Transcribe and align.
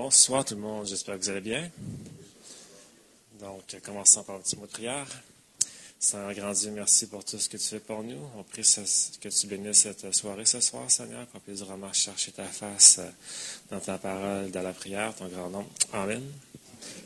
Bonsoir 0.00 0.44
tout 0.44 0.54
le 0.54 0.60
monde, 0.60 0.86
j'espère 0.86 1.18
que 1.18 1.24
vous 1.24 1.30
allez 1.30 1.40
bien. 1.40 1.68
Donc, 3.40 3.64
commençons 3.84 4.22
par 4.22 4.36
un 4.36 4.38
petit 4.38 4.54
mot 4.54 4.64
de 4.64 4.70
prière. 4.70 5.08
Seigneur 5.98 6.32
grand 6.34 6.52
Dieu, 6.52 6.70
merci 6.70 7.08
pour 7.08 7.24
tout 7.24 7.36
ce 7.36 7.48
que 7.48 7.56
tu 7.56 7.64
fais 7.64 7.80
pour 7.80 8.04
nous. 8.04 8.20
On 8.38 8.44
prie 8.44 8.62
que 8.62 9.28
tu 9.28 9.46
bénisses 9.48 9.78
cette 9.78 10.14
soirée 10.14 10.44
ce 10.44 10.60
soir, 10.60 10.88
Seigneur, 10.88 11.26
qu'on 11.32 11.40
puisse 11.40 11.62
vraiment 11.62 11.92
chercher 11.92 12.30
ta 12.30 12.44
face 12.44 12.98
euh, 13.00 13.10
dans 13.72 13.80
ta 13.80 13.98
parole, 13.98 14.52
dans 14.52 14.62
la 14.62 14.72
prière, 14.72 15.12
ton 15.16 15.26
grand 15.26 15.50
nom. 15.50 15.66
Amen. 15.92 16.22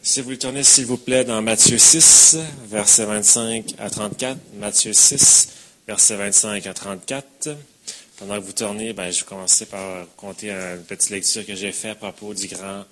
Si 0.02 0.20
vous 0.20 0.36
tournez, 0.36 0.62
s'il 0.62 0.84
vous 0.84 0.98
plaît, 0.98 1.24
dans 1.24 1.40
Matthieu 1.40 1.78
6, 1.78 2.36
versets 2.66 3.06
25 3.06 3.74
à 3.78 3.88
34. 3.88 4.38
Matthieu 4.56 4.92
6, 4.92 5.48
versets 5.88 6.16
25 6.16 6.66
à 6.66 6.74
34. 6.74 7.56
Pendant 8.22 8.40
que 8.40 8.46
vous 8.46 8.52
tournez, 8.52 8.92
ben, 8.92 9.10
je 9.10 9.18
vais 9.18 9.26
commencer 9.26 9.66
par 9.66 10.06
compter 10.16 10.52
une 10.52 10.84
petite 10.86 11.10
lecture 11.10 11.44
que 11.44 11.56
j'ai 11.56 11.72
faite 11.72 11.90
à 11.90 12.12
propos 12.12 12.32
du 12.34 12.46
grand 12.46 12.84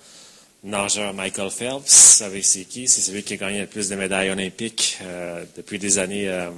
nageur 0.61 1.13
Michael 1.13 1.49
Phelps. 1.49 1.77
Vous 1.77 1.83
savez 1.85 2.41
c'est 2.41 2.65
qui? 2.65 2.85
C'est 2.89 2.99
celui 2.99 3.23
qui 3.23 3.35
a 3.35 3.37
gagné 3.37 3.61
le 3.61 3.67
plus 3.67 3.87
de 3.87 3.95
médailles 3.95 4.29
olympiques 4.29 4.97
euh, 5.01 5.45
depuis 5.55 5.79
des 5.79 5.99
années 5.99 6.27
euh, 6.27 6.49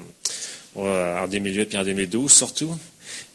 en 0.76 1.28
2008 1.28 1.76
et 1.76 1.78
en 1.78 1.84
2012 1.84 2.34
surtout. 2.34 2.76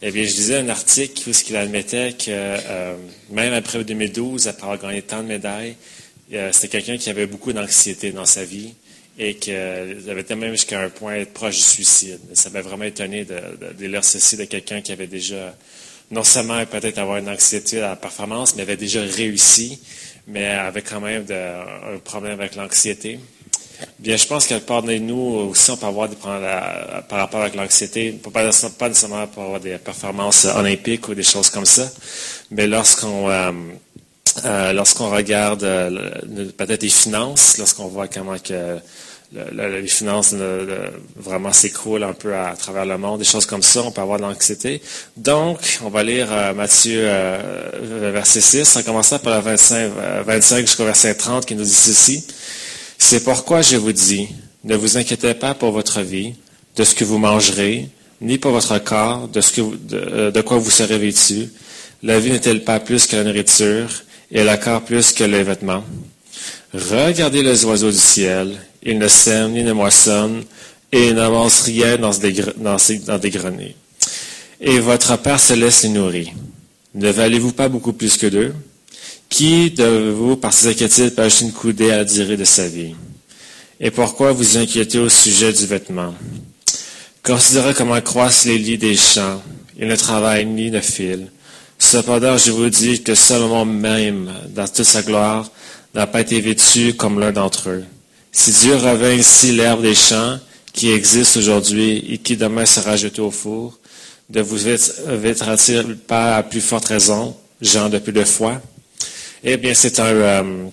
Eh 0.03 0.11
bien, 0.11 0.25
je 0.25 0.35
lisais 0.35 0.57
un 0.57 0.71
article 0.71 1.31
où 1.31 1.33
il 1.49 1.57
admettait 1.57 2.15
que 2.15 2.25
euh, 2.31 2.97
même 3.31 3.53
après 3.53 3.85
2012, 3.85 4.49
après 4.49 4.65
avoir 4.65 4.81
gagné 4.81 5.03
tant 5.03 5.23
de 5.23 5.29
médailles, 5.29 5.77
c'était 6.51 6.69
quelqu'un 6.69 6.97
qui 6.99 7.11
avait 7.11 7.29
beaucoup 7.29 7.53
d'anxiété 7.53 8.11
dans 8.11 8.27
sa 8.27 8.45
vie 8.45 8.75
et 9.19 9.35
qu'il 9.35 9.55
avait 9.55 10.21
été 10.21 10.35
même 10.35 10.53
jusqu'à 10.53 10.81
un 10.81 10.89
point 10.91 11.15
être 11.15 11.33
proche 11.33 11.57
du 11.57 11.63
suicide. 11.63 12.21
Ça 12.35 12.51
m'a 12.51 12.63
vraiment 12.63 12.85
étonné 12.85 13.25
de, 13.25 13.87
lire 13.87 14.05
ceci 14.05 14.37
de 14.37 14.45
quelqu'un 14.45 14.81
qui 14.81 14.93
avait 14.93 15.09
déjà, 15.09 15.57
non 16.11 16.23
seulement 16.23 16.65
peut-être 16.67 16.99
avoir 16.99 17.19
une 17.19 17.29
anxiété 17.29 17.83
à 17.83 17.91
la 17.91 17.97
performance, 17.97 18.55
mais 18.55 18.63
avait 18.63 18.77
déjà 18.77 19.01
réussi, 19.01 19.81
mais 20.29 20.47
avait 20.47 20.83
quand 20.83 21.01
même 21.01 21.27
un 21.31 21.99
problème 21.99 22.39
avec 22.39 22.55
l'anxiété. 22.55 23.19
Bien, 23.99 24.17
je 24.17 24.27
pense 24.27 24.47
qu'à 24.47 24.59
part 24.61 24.83
de 24.83 24.95
nous 24.95 25.51
aussi, 25.51 25.71
on 25.71 25.77
peut 25.77 25.87
avoir 25.87 26.09
des 26.09 26.17
problèmes 26.17 26.43
par 27.09 27.19
rapport 27.19 27.43
avec 27.43 27.55
l'anxiété, 27.55 28.13
pas, 28.13 28.51
pas 28.79 28.89
nécessairement 28.89 29.27
pour 29.29 29.45
avoir 29.45 29.61
des 29.61 29.79
performances 29.79 30.47
olympiques 30.47 31.09
ou 31.09 31.15
des 31.15 31.23
choses 31.23 31.51
comme 31.51 31.65
ça, 31.65 31.89
mais 32.51 32.67
lorsqu'on 32.67 33.29
euh, 33.31 33.53
euh, 34.45 34.73
lorsqu'on 34.73 35.11
regarde 35.11 35.65
euh, 35.65 36.51
peut-être 36.57 36.83
les 36.83 36.89
finances, 36.89 37.59
lorsqu'on 37.59 37.87
voit 37.87 38.09
comment 38.09 38.39
que 38.39 38.79
les 39.33 39.87
finances 39.87 40.35
vraiment 41.17 41.53
s'écroulent 41.53 42.05
un 42.05 42.15
peu 42.15 42.35
à, 42.35 42.55
travers 42.57 42.87
le 42.87 42.97
monde, 42.97 43.19
des 43.19 43.25
choses 43.25 43.47
comme 43.47 43.63
ça, 43.63 43.83
on 43.83 43.91
peut 43.91 44.01
avoir 44.01 44.19
de 44.19 44.23
l'anxiété. 44.23 44.81
Donc, 45.17 45.59
on 45.85 45.91
va 45.91 46.03
lire 46.03 46.29
euh, 46.31 46.55
Matthieu 46.55 47.03
euh, 47.05 48.11
verset 48.13 48.41
6, 48.41 48.77
en 48.77 48.83
commençant 48.83 49.19
par 49.19 49.37
le 49.37 49.43
25, 49.43 49.93
25 50.25 50.61
jusqu'au 50.61 50.85
verset 50.85 51.15
30 51.15 51.45
qui 51.45 51.55
nous 51.55 51.65
dit 51.65 51.71
ceci. 51.71 52.25
C'est 52.97 53.23
pourquoi 53.23 53.61
je 53.63 53.77
vous 53.77 53.93
dis, 53.93 54.29
ne 54.65 54.77
vous 54.77 54.97
inquiétez 54.97 55.35
pas 55.35 55.55
pour 55.55 55.73
votre 55.73 56.01
vie, 56.01 56.35
de 56.77 56.85
ce 56.85 56.95
que 56.95 57.05
vous 57.05 57.19
mangerez, 57.19 57.89
ni 58.21 58.39
pour 58.39 58.53
votre 58.53 58.79
corps, 58.79 59.29
de, 59.29 59.41
ce 59.41 59.61
de 60.31 60.41
quoi 60.41 60.59
vous 60.59 60.71
serez 60.71 60.99
vêtu. 60.99 61.49
La 62.03 62.19
vie 62.19 62.31
n'est-elle 62.31 62.65
pas 62.65 62.81
plus 62.81 63.07
que 63.07 63.17
la 63.17 63.25
nourriture, 63.25 63.89
et 64.31 64.45
le 64.45 64.57
corps 64.57 64.83
plus 64.83 65.13
que 65.13 65.25
les 65.25 65.43
vêtements? 65.43 65.85
Regardez 66.75 67.43
les 67.43 67.65
oiseaux 67.65 67.91
du 67.91 67.97
ciel, 67.97 68.59
ils 68.83 68.99
ne 68.99 69.09
sèment 69.09 69.53
ni 69.53 69.63
ne 69.63 69.73
moissonnent, 69.73 70.45
et 70.93 71.13
n'avancent 71.13 71.63
rien 71.63 71.97
dans 71.99 72.13
des, 72.13 73.31
greniers. 73.31 73.77
Et 74.61 74.79
votre 74.79 75.17
Père 75.19 75.41
céleste 75.41 75.85
les 75.85 75.91
nourrit. 75.91 76.33
Ne 76.95 77.11
valez-vous 77.11 77.53
pas 77.53 77.69
beaucoup 77.69 77.93
plus 77.93 78.17
que 78.17 78.27
d'eux? 78.27 78.55
Qui 79.29 79.71
de 79.71 80.11
vous, 80.11 80.37
par 80.37 80.53
ses 80.53 80.69
inquiétudes, 80.69 81.15
peut 81.15 81.23
acheter 81.23 81.45
une 81.45 81.53
coudée 81.53 81.91
à 81.91 81.99
la 81.99 82.05
durée 82.05 82.37
de 82.37 82.45
sa 82.45 82.67
vie? 82.67 82.95
Et 83.81 83.91
pourquoi 83.91 84.33
vous 84.33 84.57
inquiétez 84.57 84.99
au 84.99 85.09
sujet 85.09 85.53
du 85.53 85.67
vêtement? 85.67 86.15
Considérez 87.23 87.75
comment 87.75 88.01
croissent 88.01 88.47
les 88.47 88.59
lits 88.59 88.79
des 88.79 88.97
champs. 88.97 89.43
Ils 89.79 89.87
ne 89.87 89.97
travaillent 89.97 90.47
ni 90.47 90.71
ne 90.71 90.81
filent. 90.81 91.31
Cependant, 91.79 92.37
je 92.39 92.51
vous 92.51 92.71
dis 92.71 93.03
que 93.03 93.15
seulement 93.15 93.65
même, 93.65 94.33
dans 94.49 94.67
toute 94.67 94.85
sa 94.85 95.03
gloire, 95.03 95.51
n'a 95.99 96.07
pas 96.07 96.21
été 96.21 96.41
vêtu 96.41 96.95
comme 96.95 97.19
l'un 97.19 97.33
d'entre 97.33 97.71
eux. 97.71 97.85
Si 98.31 98.53
Dieu 98.53 98.77
revint 98.77 99.19
ainsi 99.19 99.51
l'herbe 99.53 99.83
des 99.83 99.97
champs 99.97 100.39
qui 100.73 100.93
existe 100.93 101.37
aujourd'hui 101.37 102.05
et 102.09 102.19
qui 102.19 102.37
demain 102.37 102.67
sera 102.67 102.97
jetée 102.97 103.21
au 103.21 103.33
four, 103.33 103.79
de 104.31 104.41
vous 104.41 104.59
vêtera-t-il 105.07 105.97
pas 105.97 106.37
à 106.37 106.43
plus 106.45 106.61
forte 106.61 106.85
raison, 106.85 107.35
gens 107.61 107.89
de 107.89 107.99
plus 107.99 108.13
de 108.13 108.23
foi? 108.23 108.63
Eh 109.43 109.57
bien, 109.57 109.75
c'est 109.75 109.99
un, 109.99 110.07
euh, 110.07 110.69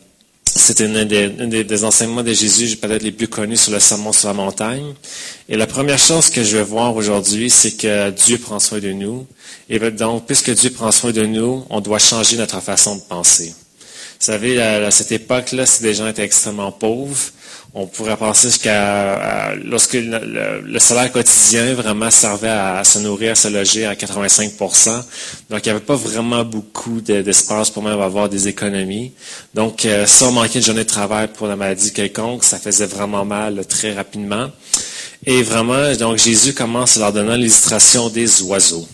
des, 1.63 1.83
enseignements 1.83 2.23
de 2.23 2.33
Jésus 2.33 2.75
peut-être 2.77 3.01
les 3.01 3.11
plus 3.11 3.27
connus 3.27 3.57
sur 3.57 3.71
le 3.71 3.79
sermon 3.79 4.11
sur 4.11 4.27
la 4.27 4.35
montagne. 4.35 4.93
Et 5.49 5.57
la 5.57 5.65
première 5.65 5.99
chose 5.99 6.29
que 6.29 6.43
je 6.43 6.57
vais 6.57 6.63
voir 6.63 6.95
aujourd'hui, 6.95 7.49
c'est 7.49 7.71
que 7.71 8.11
Dieu 8.11 8.37
prend 8.37 8.59
soin 8.59 8.79
de 8.79 8.91
nous. 8.91 9.25
Et 9.69 9.79
donc, 9.79 10.27
puisque 10.27 10.51
Dieu 10.51 10.69
prend 10.69 10.91
soin 10.91 11.11
de 11.11 11.25
nous, 11.25 11.65
on 11.71 11.81
doit 11.81 11.99
changer 11.99 12.37
notre 12.37 12.61
façon 12.61 12.97
de 12.97 13.01
penser. 13.01 13.55
Vous 14.19 14.25
savez, 14.25 14.61
à, 14.61 14.91
cette 14.91 15.11
époque-là, 15.11 15.65
si 15.65 15.81
des 15.81 15.93
gens 15.93 16.07
étaient 16.07 16.23
extrêmement 16.23 16.71
pauvres, 16.71 17.17
on 17.73 17.87
pourrait 17.87 18.15
penser 18.15 18.47
jusqu'à 18.47 19.53
lorsque 19.65 19.95
le, 19.95 20.79
salaire 20.79 21.11
quotidien 21.11 21.73
vraiment 21.73 22.09
servait 22.09 22.47
à, 22.47 22.81
se 22.85 22.99
nourrir, 22.99 23.33
à 23.33 23.35
se 23.35 23.49
loger 23.49 23.85
à 23.85 23.95
85% 23.95 25.03
Donc, 25.49 25.59
il 25.59 25.63
n'y 25.63 25.69
avait 25.71 25.79
pas 25.81 25.95
vraiment 25.95 26.45
beaucoup 26.45 27.01
d'espace 27.01 27.69
pour 27.69 27.83
même 27.83 27.99
avoir 27.99 28.29
des 28.29 28.47
économies. 28.47 29.11
Donc, 29.53 29.83
euh, 29.85 30.05
si 30.07 30.23
on 30.23 30.31
manquait 30.31 30.59
de 30.59 30.65
journée 30.65 30.85
de 30.85 30.89
travail 30.89 31.27
pour 31.27 31.47
la 31.47 31.57
maladie 31.57 31.91
quelconque, 31.91 32.45
ça 32.45 32.57
faisait 32.57 32.85
vraiment 32.85 33.25
mal 33.25 33.65
très 33.67 33.93
rapidement. 33.93 34.49
Et 35.25 35.41
vraiment, 35.41 35.93
donc 35.95 36.17
Jésus 36.17 36.53
commence 36.53 36.97
en 36.97 37.01
leur 37.01 37.13
donnant 37.13 37.35
l'illustration 37.35 38.09
des 38.09 38.41
oiseaux. 38.43 38.87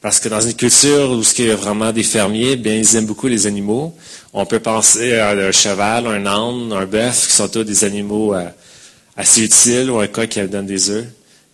Parce 0.00 0.20
que 0.20 0.28
dans 0.28 0.40
une 0.40 0.54
culture 0.54 1.10
où 1.10 1.22
il 1.38 1.44
y 1.46 1.50
a 1.50 1.56
vraiment 1.56 1.92
des 1.92 2.04
fermiers, 2.04 2.56
bien, 2.56 2.74
ils 2.74 2.96
aiment 2.96 3.06
beaucoup 3.06 3.26
les 3.26 3.46
animaux. 3.46 3.94
On 4.34 4.44
peut 4.44 4.60
penser 4.60 5.14
à 5.14 5.30
un 5.30 5.52
cheval, 5.52 6.06
un 6.06 6.26
âne, 6.26 6.72
un 6.72 6.84
bœuf, 6.84 7.26
qui 7.28 7.32
sont 7.32 7.48
tous 7.48 7.64
des 7.64 7.84
animaux 7.84 8.34
euh, 8.34 8.44
assez 9.16 9.42
utiles, 9.42 9.90
ou 9.90 9.98
un 10.00 10.06
coq 10.06 10.28
qui 10.28 10.40
donne 10.42 10.66
des 10.66 10.90
œufs. 10.90 11.06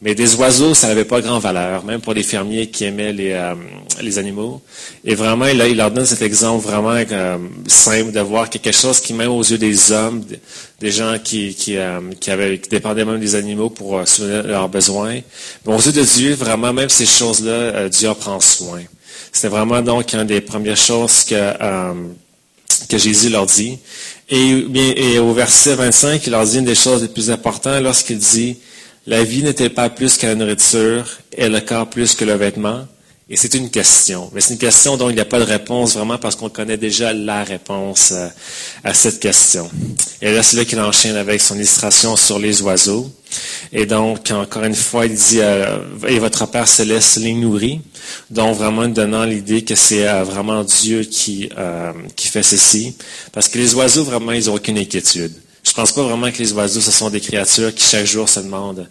Mais 0.02 0.14
des 0.14 0.34
oiseaux, 0.34 0.74
ça 0.74 0.88
n'avait 0.88 1.04
pas 1.04 1.20
grand 1.20 1.38
valeur, 1.38 1.84
même 1.84 2.00
pour 2.00 2.14
les 2.14 2.24
fermiers 2.24 2.66
qui 2.66 2.84
aimaient 2.84 3.12
les, 3.12 3.32
euh, 3.32 3.54
animaux. 4.18 4.60
Et 5.04 5.14
vraiment, 5.14 5.46
il, 5.46 5.64
il, 5.70 5.76
leur 5.76 5.92
donne 5.92 6.04
cet 6.04 6.20
exemple 6.20 6.66
vraiment 6.66 6.90
euh, 6.90 7.38
simple 7.68 8.10
de 8.10 8.20
voir 8.20 8.50
quelque 8.50 8.72
chose 8.72 9.00
qui, 9.00 9.14
même 9.14 9.30
aux 9.30 9.42
yeux 9.42 9.56
des 9.56 9.92
hommes, 9.92 10.24
des 10.80 10.90
gens 10.90 11.16
qui 11.22 11.56
dépendaient 12.70 13.04
même 13.04 13.20
des 13.20 13.36
animaux 13.36 13.70
pour 13.70 14.06
souvenir 14.06 14.42
leurs 14.42 14.68
besoins, 14.68 15.20
mais 15.64 15.72
aux 15.72 15.80
yeux 15.80 15.92
de 15.92 16.02
Dieu, 16.02 16.34
vraiment, 16.34 16.72
même 16.72 16.88
ces 16.88 17.06
choses-là, 17.06 17.88
Dieu 17.88 18.10
en 18.10 18.16
prend 18.16 18.40
soin. 18.40 18.82
C'était 19.32 19.48
vraiment 19.48 19.80
donc 19.80 20.12
une 20.12 20.24
des 20.24 20.40
premières 20.40 20.76
choses 20.76 21.24
que, 21.24 21.34
que 22.88 22.98
Jésus 22.98 23.28
leur 23.28 23.46
dit. 23.46 23.78
Et, 24.30 25.18
au 25.18 25.32
verset 25.32 25.74
25, 25.74 26.26
il 26.26 26.30
leur 26.30 26.44
dit 26.44 26.58
une 26.58 26.64
des 26.64 26.74
choses 26.74 27.02
les 27.02 27.08
plus 27.08 27.30
importantes 27.30 27.82
lorsqu'il 27.82 28.18
dit 28.18 28.56
la 29.06 29.22
vie 29.22 29.42
n'était 29.42 29.68
pas 29.68 29.90
plus 29.90 30.16
que 30.16 30.26
la 30.26 30.34
nourriture 30.34 31.04
et 31.36 31.48
le 31.50 31.60
corps 31.60 31.90
plus 31.90 32.14
que 32.14 32.24
le 32.24 32.34
vêtement. 32.34 32.86
Et 33.30 33.38
c'est 33.38 33.54
une 33.54 33.70
question. 33.70 34.30
Mais 34.34 34.42
c'est 34.42 34.52
une 34.52 34.58
question 34.58 34.98
dont 34.98 35.08
il 35.08 35.14
n'y 35.14 35.20
a 35.20 35.24
pas 35.24 35.38
de 35.38 35.44
réponse 35.44 35.94
vraiment 35.94 36.18
parce 36.18 36.36
qu'on 36.36 36.50
connaît 36.50 36.76
déjà 36.76 37.14
la 37.14 37.42
réponse 37.42 38.12
euh, 38.12 38.28
à, 38.84 38.92
cette 38.92 39.18
question. 39.18 39.70
Et 40.20 40.30
là, 40.30 40.42
c'est 40.42 40.58
là 40.58 40.66
qu'il 40.66 40.78
enchaîne 40.78 41.16
avec 41.16 41.40
son 41.40 41.54
illustration 41.54 42.16
sur 42.16 42.38
les 42.38 42.60
oiseaux. 42.60 43.10
Et 43.72 43.86
donc, 43.86 44.30
encore 44.30 44.64
une 44.64 44.74
fois, 44.74 45.06
il 45.06 45.14
dit, 45.14 45.40
euh, 45.40 45.78
et 46.06 46.18
votre 46.18 46.46
Père 46.46 46.68
céleste 46.68 47.16
les 47.16 47.32
nourrit. 47.32 47.80
Donc, 48.28 48.58
vraiment 48.58 48.86
donnant 48.88 49.24
l'idée 49.24 49.64
que 49.64 49.74
c'est 49.74 50.06
euh, 50.06 50.22
vraiment 50.22 50.62
Dieu 50.62 51.04
qui, 51.04 51.48
qui 52.16 52.28
fait 52.28 52.42
ceci. 52.42 52.94
Parce 53.32 53.48
que 53.48 53.56
les 53.56 53.74
oiseaux, 53.74 54.04
vraiment, 54.04 54.32
ils 54.32 54.46
n'ont 54.46 54.56
aucune 54.56 54.76
inquiétude. 54.76 55.32
Je 55.62 55.72
pense 55.72 55.92
pas 55.92 56.02
vraiment 56.02 56.30
que 56.30 56.38
les 56.38 56.52
oiseaux, 56.52 56.82
ce 56.82 56.90
sont 56.90 57.08
des 57.08 57.20
créatures 57.20 57.74
qui 57.74 57.84
chaque 57.84 58.04
jour 58.04 58.28
se 58.28 58.40
demandent 58.40 58.86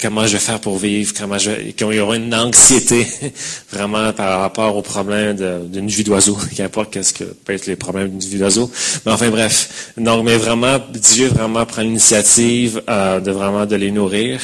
comment 0.00 0.26
je 0.26 0.34
vais 0.34 0.38
faire 0.38 0.60
pour 0.60 0.78
vivre, 0.78 1.12
comment 1.18 1.38
je 1.38 1.50
vais, 1.50 1.72
qu'il 1.72 1.92
y 1.92 2.00
aura 2.00 2.16
une 2.16 2.34
anxiété 2.34 3.06
vraiment 3.72 4.12
par 4.12 4.40
rapport 4.40 4.76
aux 4.76 4.82
problèmes 4.82 5.36
d'une 5.68 5.88
vie 5.88 6.04
d'oiseau, 6.04 6.36
qu'importe 6.56 6.92
qu'est-ce 6.92 7.14
que 7.14 7.24
peut 7.24 7.54
être 7.54 7.66
les 7.66 7.76
problèmes 7.76 8.10
d'une 8.10 8.30
vie 8.30 8.38
d'oiseau. 8.38 8.70
Mais 9.06 9.12
enfin 9.12 9.30
bref, 9.30 9.92
donc 9.96 10.24
mais 10.24 10.36
vraiment 10.36 10.78
Dieu 10.92 11.28
vraiment 11.28 11.64
prend 11.66 11.82
l'initiative 11.82 12.82
euh, 12.88 13.20
de 13.20 13.30
vraiment 13.30 13.66
de 13.66 13.76
les 13.76 13.90
nourrir. 13.90 14.40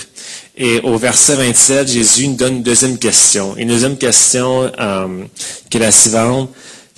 Et 0.56 0.80
au 0.80 0.98
verset 0.98 1.36
27, 1.36 1.88
Jésus 1.88 2.28
nous 2.28 2.36
donne 2.36 2.56
une 2.56 2.62
deuxième 2.62 2.98
question. 2.98 3.56
Une 3.56 3.68
deuxième 3.68 3.96
question 3.96 4.70
euh, 4.78 5.24
qui 5.70 5.78
est 5.78 5.80
la 5.80 5.92
suivante. 5.92 6.50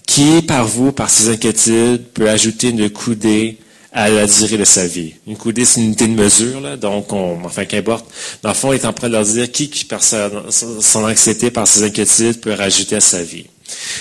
Qui 0.04 0.42
par 0.42 0.66
vous, 0.66 0.90
par 0.92 1.08
ses 1.08 1.28
inquiétudes, 1.28 2.02
peut 2.12 2.28
ajouter 2.28 2.70
une 2.70 2.90
coudée 2.90 3.58
à 3.92 4.08
la 4.08 4.26
durée 4.26 4.56
de 4.56 4.64
sa 4.64 4.86
vie. 4.86 5.14
Une 5.26 5.36
coudée, 5.36 5.64
c'est 5.64 5.80
une 5.80 5.86
unité 5.86 6.06
de 6.06 6.14
mesure, 6.14 6.60
là, 6.60 6.76
donc, 6.76 7.12
on, 7.12 7.38
enfin, 7.44 7.66
qu'importe. 7.66 8.06
Dans 8.42 8.48
le 8.48 8.54
fond, 8.54 8.72
il 8.72 8.76
est 8.76 8.86
en 8.86 8.92
train 8.92 9.08
de 9.08 9.12
leur 9.12 9.24
dire 9.24 9.50
qui, 9.52 9.68
qui 9.68 9.84
par 9.84 10.02
son 10.02 11.04
anxiété, 11.04 11.50
par 11.50 11.66
ses 11.66 11.82
inquiétudes, 11.84 12.40
peut 12.40 12.54
rajouter 12.54 12.96
à 12.96 13.00
sa 13.00 13.22
vie. 13.22 13.44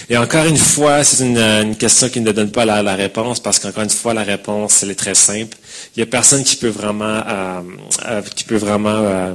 Et 0.09 0.17
encore 0.17 0.45
une 0.45 0.57
fois, 0.57 1.03
c'est 1.03 1.25
une, 1.25 1.75
question 1.75 2.09
qui 2.09 2.21
ne 2.21 2.31
donne 2.31 2.51
pas 2.51 2.65
la, 2.65 2.95
réponse 2.95 3.39
parce 3.39 3.59
qu'encore 3.59 3.83
une 3.83 3.89
fois, 3.89 4.13
la 4.13 4.23
réponse, 4.23 4.83
elle 4.83 4.91
est 4.91 4.95
très 4.95 5.15
simple. 5.15 5.57
Il 5.95 5.99
n'y 5.99 6.03
a 6.03 6.05
personne 6.05 6.43
qui 6.43 6.55
peut 6.55 6.69
vraiment, 6.69 7.21
euh, 7.27 7.61
euh, 8.07 8.21
qui 8.35 8.43
peut 8.43 8.57
vraiment 8.57 8.89
euh, 8.89 9.33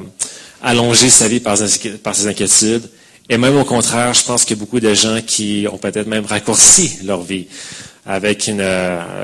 allonger 0.62 1.10
sa 1.10 1.28
vie 1.28 1.40
par, 1.40 1.56
par 2.02 2.14
ses 2.14 2.26
inquiétudes. 2.26 2.88
Et 3.28 3.38
même 3.38 3.56
au 3.56 3.64
contraire, 3.64 4.14
je 4.14 4.24
pense 4.24 4.44
qu'il 4.44 4.56
y 4.56 4.60
a 4.60 4.62
beaucoup 4.62 4.78
de 4.78 4.94
gens 4.94 5.20
qui 5.26 5.66
ont 5.70 5.78
peut-être 5.78 6.06
même 6.06 6.24
raccourci 6.24 6.98
leur 7.04 7.22
vie 7.22 7.48
avec 8.06 8.50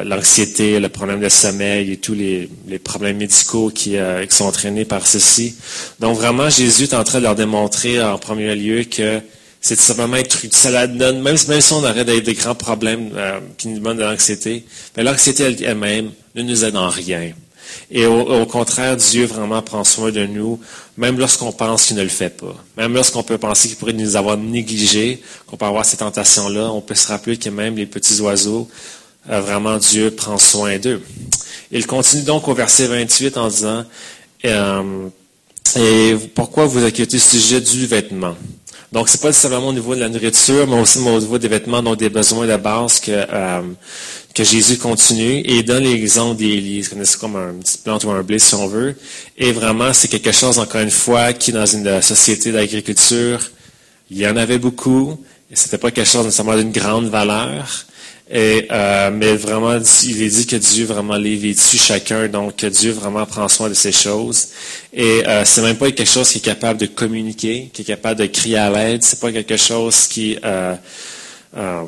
l'anxiété, 0.05 0.81
le 0.81 0.89
problème 0.89 1.21
de 1.21 1.29
sommeil 1.29 1.93
et 1.93 1.97
tous 1.99 2.15
les, 2.15 2.49
problèmes 2.83 3.19
médicaux 3.19 3.71
qui, 3.71 3.97
qui, 4.29 4.37
sont 4.37 4.47
entraînés 4.47 4.85
par 4.85 5.07
ceci. 5.07 5.55
Donc 6.01 6.17
vraiment, 6.17 6.51
Jésus 6.51 6.85
est 6.85 6.95
en 6.95 7.05
train 7.05 7.19
de 7.19 7.25
leur 7.25 7.37
démontrer 7.37 8.03
en 8.03 8.19
premier 8.19 8.55
lieu 8.57 8.85
que 8.85 9.21
c'est 9.63 9.79
simplement 9.79 10.17
être 10.17 10.39
ça 10.51 10.87
donne, 10.89 11.23
même, 11.23 11.37
même 11.49 11.61
si 11.61 11.73
on 11.73 11.85
aurait 11.85 12.05
des, 12.05 12.35
grands 12.35 12.57
problèmes 12.57 13.11
euh, 13.15 13.39
qui 13.57 13.69
nous 13.69 13.79
demandent 13.79 13.99
de 13.99 14.03
l'anxiété, 14.03 14.65
mais 14.97 15.05
l'anxiété 15.05 15.45
elle-même 15.63 16.11
ne 16.35 16.43
nous 16.43 16.65
aide 16.65 16.77
en 16.77 16.89
rien. 16.89 17.31
Et 17.91 18.07
au, 18.07 18.47
contraire, 18.47 18.97
Dieu 18.97 19.27
vraiment 19.27 19.63
prend 19.63 19.85
soin 19.85 20.11
de 20.11 20.27
nous, 20.27 20.59
même 20.97 21.19
lorsqu'on 21.19 21.53
pense 21.53 21.87
qu'il 21.87 21.97
ne 21.97 22.03
le 22.03 22.09
fait 22.09 22.31
pas. 22.31 22.55
Même 22.77 22.95
lorsqu'on 22.95 23.23
peut 23.23 23.39
penser 23.39 23.69
qu'il 23.69 23.77
pourrait 23.77 23.93
nous 23.93 24.17
avoir 24.17 24.37
négligés, 24.37 25.23
qu'on 25.47 25.57
peut 25.57 25.67
avoir 25.67 25.85
ces 25.85 25.99
tentations-là, 25.99 26.71
on 26.73 26.81
peut 26.81 26.95
se 26.95 27.09
rappeler 27.09 27.37
que 27.37 27.51
même 27.51 27.77
les 27.77 27.87
petits 27.87 28.21
oiseaux, 28.21 28.69
euh, 29.31 29.41
vraiment 29.41 29.77
Dieu 29.77 30.11
prend 30.11 30.39
soin 30.39 30.79
d'eux. 30.79 31.03
Il 31.71 31.87
continue 31.87 32.23
donc 32.23 32.49
au 32.49 32.55
verset 32.55 32.87
28 32.87 33.37
en 33.37 33.49
disant, 33.49 33.85
euh, 34.45 35.09
et 35.77 36.17
pourquoi 36.35 36.67
vous 36.67 36.85
inquiétez 36.85 37.17
au 37.17 37.21
sujet 37.21 37.61
du 37.61 37.87
vêtement? 37.87 38.37
Donc, 38.93 39.09
c'est 39.09 39.23
pas 39.23 39.33
seulement 39.33 39.69
au 39.69 39.73
niveau 39.73 39.95
de 39.95 40.01
la 40.01 40.11
nourriture, 40.11 40.67
mais 40.67 40.79
aussi 40.79 40.99
au 40.99 41.19
niveau 41.19 41.39
des 41.39 41.49
vêtements, 41.49 41.83
donc 41.83 41.97
des 41.99 42.11
besoins 42.11 42.47
de 42.47 42.57
base 42.57 43.01
que, 43.01 43.11
euh, 43.11 43.63
que 44.35 44.45
Jésus 44.45 44.77
continue 44.77 45.43
et 45.47 45.63
donne 45.63 45.85
l'exemple 45.85 46.43
lits. 46.43 46.85
C'est 46.85 47.19
comme 47.19 47.37
un 47.37 47.55
petit 47.55 47.79
plante 47.79 48.05
ou 48.05 48.11
un 48.11 48.23
blé, 48.23 48.39
si 48.39 48.55
on 48.55 48.67
veut. 48.67 48.95
Et 49.39 49.53
vraiment, 49.53 49.95
c'est 49.95 50.09
quelque 50.09 50.33
chose, 50.33 50.59
encore 50.59 50.83
une 50.83 50.91
fois, 50.91 51.33
qui, 51.33 51.53
dans 51.53 51.65
une 51.65 52.03
société 52.03 52.53
d'agriculture, 52.53 53.41
il 54.11 54.19
y 54.19 54.27
en 54.27 54.37
avait 54.37 54.59
beaucoup. 54.59 55.19
Et 55.51 55.57
c'était 55.57 55.79
pas 55.79 55.91
quelque 55.91 56.09
chose 56.09 56.27
nécessairement 56.27 56.57
d'une 56.57 56.73
grande 56.73 57.09
valeur. 57.09 57.87
Et, 58.35 58.67
euh, 58.71 59.11
mais 59.13 59.37
vraiment, 59.37 59.77
il 60.05 60.23
est 60.23 60.29
dit 60.29 60.47
que 60.47 60.57
Dieu 60.57 60.87
vraiment 60.87 61.17
les 61.17 61.37
vêtu 61.37 61.77
chacun, 61.77 62.29
donc 62.29 62.57
que 62.57 62.67
Dieu 62.67 62.93
vraiment 62.93 63.27
prend 63.27 63.47
soin 63.47 63.69
de 63.69 63.75
ces 63.75 63.93
choses. 63.93 64.49
Et 64.91 65.23
euh, 65.27 65.45
c'est 65.45 65.61
même 65.61 65.77
pas 65.77 65.91
quelque 65.91 66.09
chose 66.09 66.31
qui 66.31 66.39
est 66.39 66.41
capable 66.41 66.81
de 66.81 66.87
communiquer, 66.87 67.69
qui 67.75 67.83
est 67.83 67.85
capable 67.85 68.21
de 68.21 68.27
crier 68.27 68.57
à 68.57 68.71
l'aide. 68.71 69.03
C'est 69.03 69.21
pas 69.21 69.33
quelque 69.33 69.59
chose 69.59 70.07
qui 70.07 70.39
euh, 70.45 70.75
euh 71.57 71.83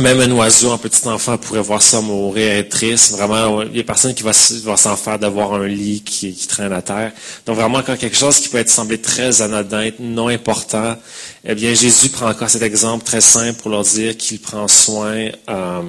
même 0.00 0.20
un 0.20 0.30
oiseau, 0.32 0.72
un 0.72 0.78
petit 0.78 1.06
enfant 1.08 1.38
pourrait 1.38 1.60
voir 1.60 1.82
ça 1.82 2.00
mourir, 2.00 2.52
être 2.52 2.70
triste. 2.70 3.12
Vraiment, 3.12 3.62
il 3.62 3.76
y 3.76 3.80
a 3.80 3.84
personne 3.84 4.14
qui 4.14 4.22
va, 4.22 4.32
s'en 4.32 4.96
faire 4.96 5.18
d'avoir 5.18 5.54
un 5.54 5.66
lit 5.66 6.02
qui, 6.02 6.34
traîne 6.46 6.72
à 6.72 6.82
terre. 6.82 7.12
Donc 7.46 7.56
vraiment, 7.56 7.82
quand 7.82 7.96
quelque 7.96 8.16
chose 8.16 8.38
qui 8.40 8.48
peut 8.48 8.58
être 8.58 8.70
semblé 8.70 8.98
très 8.98 9.42
anodin, 9.42 9.90
non 9.98 10.28
important, 10.28 10.96
eh 11.44 11.54
bien, 11.54 11.74
Jésus 11.74 12.08
prend 12.08 12.28
encore 12.28 12.50
cet 12.50 12.62
exemple 12.62 13.04
très 13.04 13.20
simple 13.20 13.60
pour 13.60 13.70
leur 13.70 13.82
dire 13.82 14.16
qu'il 14.16 14.40
prend 14.40 14.68
soin 14.68 15.28
euh, 15.48 15.82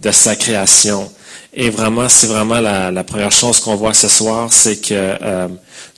de 0.00 0.10
sa 0.10 0.36
création. 0.36 1.10
Et 1.52 1.70
vraiment, 1.70 2.08
c'est 2.08 2.26
vraiment 2.26 2.60
la, 2.60 3.04
première 3.04 3.32
chose 3.32 3.58
qu'on 3.60 3.74
voit 3.74 3.94
ce 3.94 4.08
soir, 4.08 4.52
c'est 4.52 4.76
que 4.76 4.94
euh, 4.94 5.48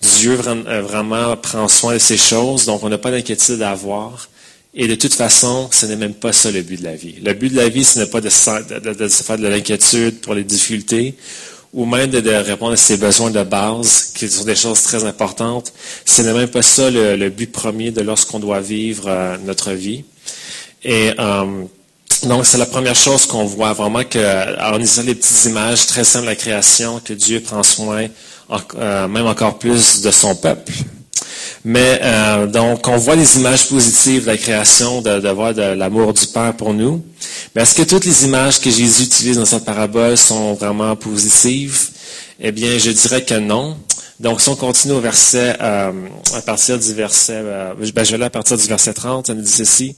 Dieu 0.01 0.39
euh, 0.47 0.81
vraiment 0.83 1.37
prend 1.37 1.69
soin 1.69 1.95
de 1.95 1.99
ces 1.99 2.17
choses, 2.17 2.65
donc 2.67 2.83
on 2.83 2.89
n'a 2.89 2.99
pas 2.99 3.11
d'inquiétude 3.11 3.61
à 3.61 3.73
avoir. 3.73 4.30
Et 4.75 4.87
de 4.87 4.95
toute 4.95 5.15
façon, 5.15 5.69
ce 5.73 5.87
n'est 5.87 5.97
même 5.97 6.15
pas 6.15 6.33
ça 6.33 6.51
le 6.51 6.63
but 6.63 6.79
de 6.79 6.85
la 6.85 6.95
vie. 6.95 7.17
Le 7.25 7.33
but 7.33 7.51
de 7.51 7.57
la 7.57 7.69
vie, 7.69 7.85
ce 7.85 7.99
n'est 7.99 8.07
pas 8.07 8.21
de 8.21 8.29
se, 8.29 9.23
faire 9.23 9.39
de 9.39 9.49
l'inquiétude 9.49 10.21
pour 10.21 10.35
les 10.35 10.45
difficultés 10.45 11.17
ou 11.73 11.87
même 11.87 12.11
de, 12.11 12.31
répondre 12.31 12.73
à 12.73 12.77
ses 12.77 12.97
besoins 12.97 13.31
de 13.31 13.43
base, 13.45 14.13
qui 14.15 14.29
sont 14.29 14.45
des 14.45 14.57
choses 14.57 14.83
très 14.83 15.05
importantes. 15.05 15.73
Ce 16.05 16.23
n'est 16.23 16.33
même 16.33 16.49
pas 16.49 16.63
ça 16.63 16.91
le, 16.91 17.29
but 17.29 17.51
premier 17.51 17.93
de 17.93 18.01
lorsqu'on 18.01 18.41
doit 18.41 18.61
vivre 18.61 19.05
euh, 19.07 19.37
notre 19.45 19.71
vie. 19.73 20.05
Et 20.83 21.13
euh, 21.19 21.45
donc, 22.25 22.45
c'est 22.45 22.59
la 22.59 22.67
première 22.67 22.97
chose 22.97 23.27
qu'on 23.27 23.45
voit 23.45 23.73
vraiment 23.73 24.03
que, 24.03 24.61
en 24.61 24.77
lisant 24.79 25.03
les 25.03 25.15
petites 25.15 25.45
images 25.45 25.87
très 25.87 26.05
simples 26.05 26.25
de 26.25 26.31
la 26.31 26.37
création, 26.37 27.01
que 27.05 27.13
Dieu 27.13 27.41
prend 27.41 27.63
soin, 27.63 28.09
euh, 28.75 29.09
même 29.09 29.27
encore 29.27 29.59
plus 29.59 30.03
de 30.03 30.11
son 30.11 30.35
peuple. 30.35 30.73
Mais 31.65 32.01
euh, 32.03 32.47
donc, 32.47 32.89
on 32.89 32.97
voit 32.97 33.17
les 33.17 33.37
images 33.37 33.69
positives 33.69 34.23
de 34.23 34.29
la 34.29 34.39
création, 34.39 35.03
de, 35.03 35.29
voir 35.29 35.53
de 35.53 35.61
l'amour 35.61 36.15
du 36.15 36.27
Père 36.27 36.55
pour 36.57 36.73
nous. 36.73 37.05
Mais 37.55 37.63
est-ce 37.63 37.75
que 37.75 37.83
toutes 37.83 38.07
les 38.07 38.25
images 38.25 38.61
que 38.61 38.71
Jésus 38.71 39.05
utilise 39.05 39.37
dans 39.37 39.45
cette 39.45 39.67
parabole 39.67 40.17
sont 40.17 40.55
vraiment 40.55 40.97
positives? 40.97 41.91
Eh 42.41 42.51
bien, 42.51 42.79
je 42.79 42.91
dirais 42.91 43.25
que 43.25 43.35
non. 43.35 43.77
Donc, 44.21 44.41
si 44.41 44.49
on 44.49 44.57
continue 44.57 44.95
au 44.95 45.01
verset, 45.01 45.57
euh, 45.61 45.93
à 46.35 46.41
partir 46.41 46.79
du 46.79 46.95
verset, 46.95 47.43
euh, 47.45 47.75
ben, 47.95 48.05
je 48.05 48.11
vais 48.13 48.19
là 48.19 48.27
à 48.27 48.31
partir 48.31 48.57
du 48.57 48.67
verset 48.67 48.95
30, 48.95 49.29
on 49.29 49.35
nous 49.35 49.43
dit 49.43 49.51
ceci. 49.51 49.97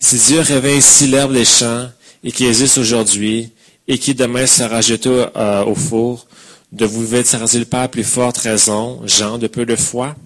Si 0.00 0.16
Dieu 0.16 0.40
réveille 0.40 0.78
ici 0.78 1.06
l'herbe 1.06 1.32
des 1.32 1.44
champs 1.44 1.88
et 2.24 2.32
qui 2.32 2.46
existe 2.46 2.78
aujourd'hui 2.78 3.52
et 3.86 3.98
qui 3.98 4.14
demain 4.14 4.46
sera 4.46 4.80
jeté 4.80 5.08
au 5.08 5.74
four, 5.74 6.26
de 6.72 6.86
vous 6.86 7.14
être 7.14 7.36
le 7.58 7.64
Père 7.64 7.88
plus 7.88 8.04
forte 8.04 8.38
raison, 8.38 9.00
Jean, 9.04 9.38
de 9.38 9.46
peu 9.46 9.66
de 9.66 9.76
foi? 9.76 10.16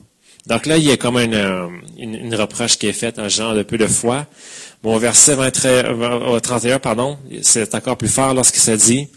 Donc 0.46 0.67
là, 0.67 0.76
il 0.76 0.85
y 0.85 0.91
a 0.91 0.96
comme 0.99 1.17
une, 1.17 1.81
une, 1.96 2.35
reproche 2.35 2.76
qui 2.76 2.87
est 2.87 2.93
faite 2.93 3.19
à 3.19 3.29
genre 3.29 3.55
de 3.55 3.62
peu 3.62 3.79
de 3.79 3.87
foi. 3.87 4.26
Au 4.82 4.99
verset 4.99 5.35
23, 5.35 6.41
31, 6.41 6.79
pardon, 6.79 7.19
c'est 7.43 7.75
encore 7.75 7.96
plus 7.96 8.08
fort 8.08 8.35
lorsqu'il 8.35 8.61
se 8.61 8.73
dit, 8.73 9.08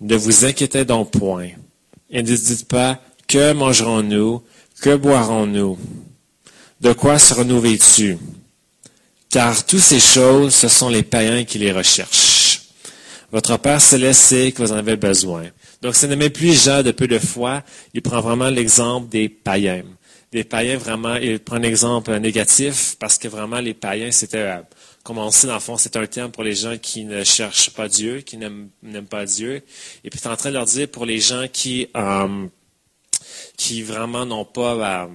ne 0.00 0.16
vous 0.16 0.46
inquiétez 0.46 0.86
donc 0.86 1.10
point. 1.10 1.48
Et 2.08 2.22
ne 2.22 2.34
dites 2.34 2.66
pas, 2.66 2.98
que 3.28 3.52
mangerons-nous? 3.52 4.42
Que 4.80 4.96
boirons-nous? 4.96 5.78
De 6.80 6.92
quoi 6.94 7.18
serons-nous 7.18 7.60
vêtus? 7.60 8.16
Car 9.28 9.66
toutes 9.66 9.80
ces 9.80 10.00
choses, 10.00 10.54
ce 10.54 10.68
sont 10.68 10.88
les 10.88 11.02
païens 11.02 11.44
qui 11.44 11.58
les 11.58 11.72
recherchent. 11.72 12.62
Votre 13.30 13.58
Père 13.58 13.82
céleste 13.82 14.20
sait 14.20 14.52
que 14.52 14.62
vous 14.62 14.72
en 14.72 14.76
avez 14.76 14.96
besoin. 14.96 15.44
Donc, 15.82 15.96
ce 15.96 16.06
n'est 16.06 16.16
même 16.16 16.30
plus 16.30 16.64
Jean 16.64 16.82
de 16.82 16.92
peu 16.92 17.08
de 17.08 17.18
foi. 17.18 17.62
Il 17.92 18.00
prend 18.00 18.20
vraiment 18.20 18.48
l'exemple 18.48 19.08
des 19.08 19.28
païens 19.28 19.82
les 20.34 20.42
païens, 20.42 20.76
vraiment, 20.76 21.14
il 21.14 21.38
prend 21.38 21.56
un 21.56 21.62
exemple 21.62 22.12
négatif 22.18 22.96
parce 22.98 23.18
que 23.18 23.28
vraiment, 23.28 23.60
les 23.60 23.72
païens, 23.72 24.10
c'était, 24.10 24.38
euh, 24.38 24.62
comme 25.04 25.18
on 25.18 25.30
sait, 25.30 25.46
dans 25.46 25.54
le 25.54 25.60
fond, 25.60 25.76
c'est 25.76 25.96
un 25.96 26.06
terme 26.06 26.32
pour 26.32 26.42
les 26.42 26.56
gens 26.56 26.76
qui 26.76 27.04
ne 27.04 27.22
cherchent 27.22 27.70
pas 27.70 27.86
Dieu, 27.86 28.20
qui 28.22 28.36
n'aiment 28.36 28.70
pas 29.08 29.26
Dieu. 29.26 29.62
Et 30.02 30.10
puis, 30.10 30.18
tu 30.18 30.26
es 30.26 30.30
en 30.30 30.34
train 30.36 30.48
de 30.48 30.54
leur 30.54 30.64
dire 30.64 30.88
pour 30.88 31.06
les 31.06 31.20
gens 31.20 31.46
qui, 31.46 31.88
euh, 31.96 32.46
qui 33.56 33.82
vraiment 33.84 34.26
n'ont 34.26 34.44
pas, 34.44 35.04
euh, 35.04 35.06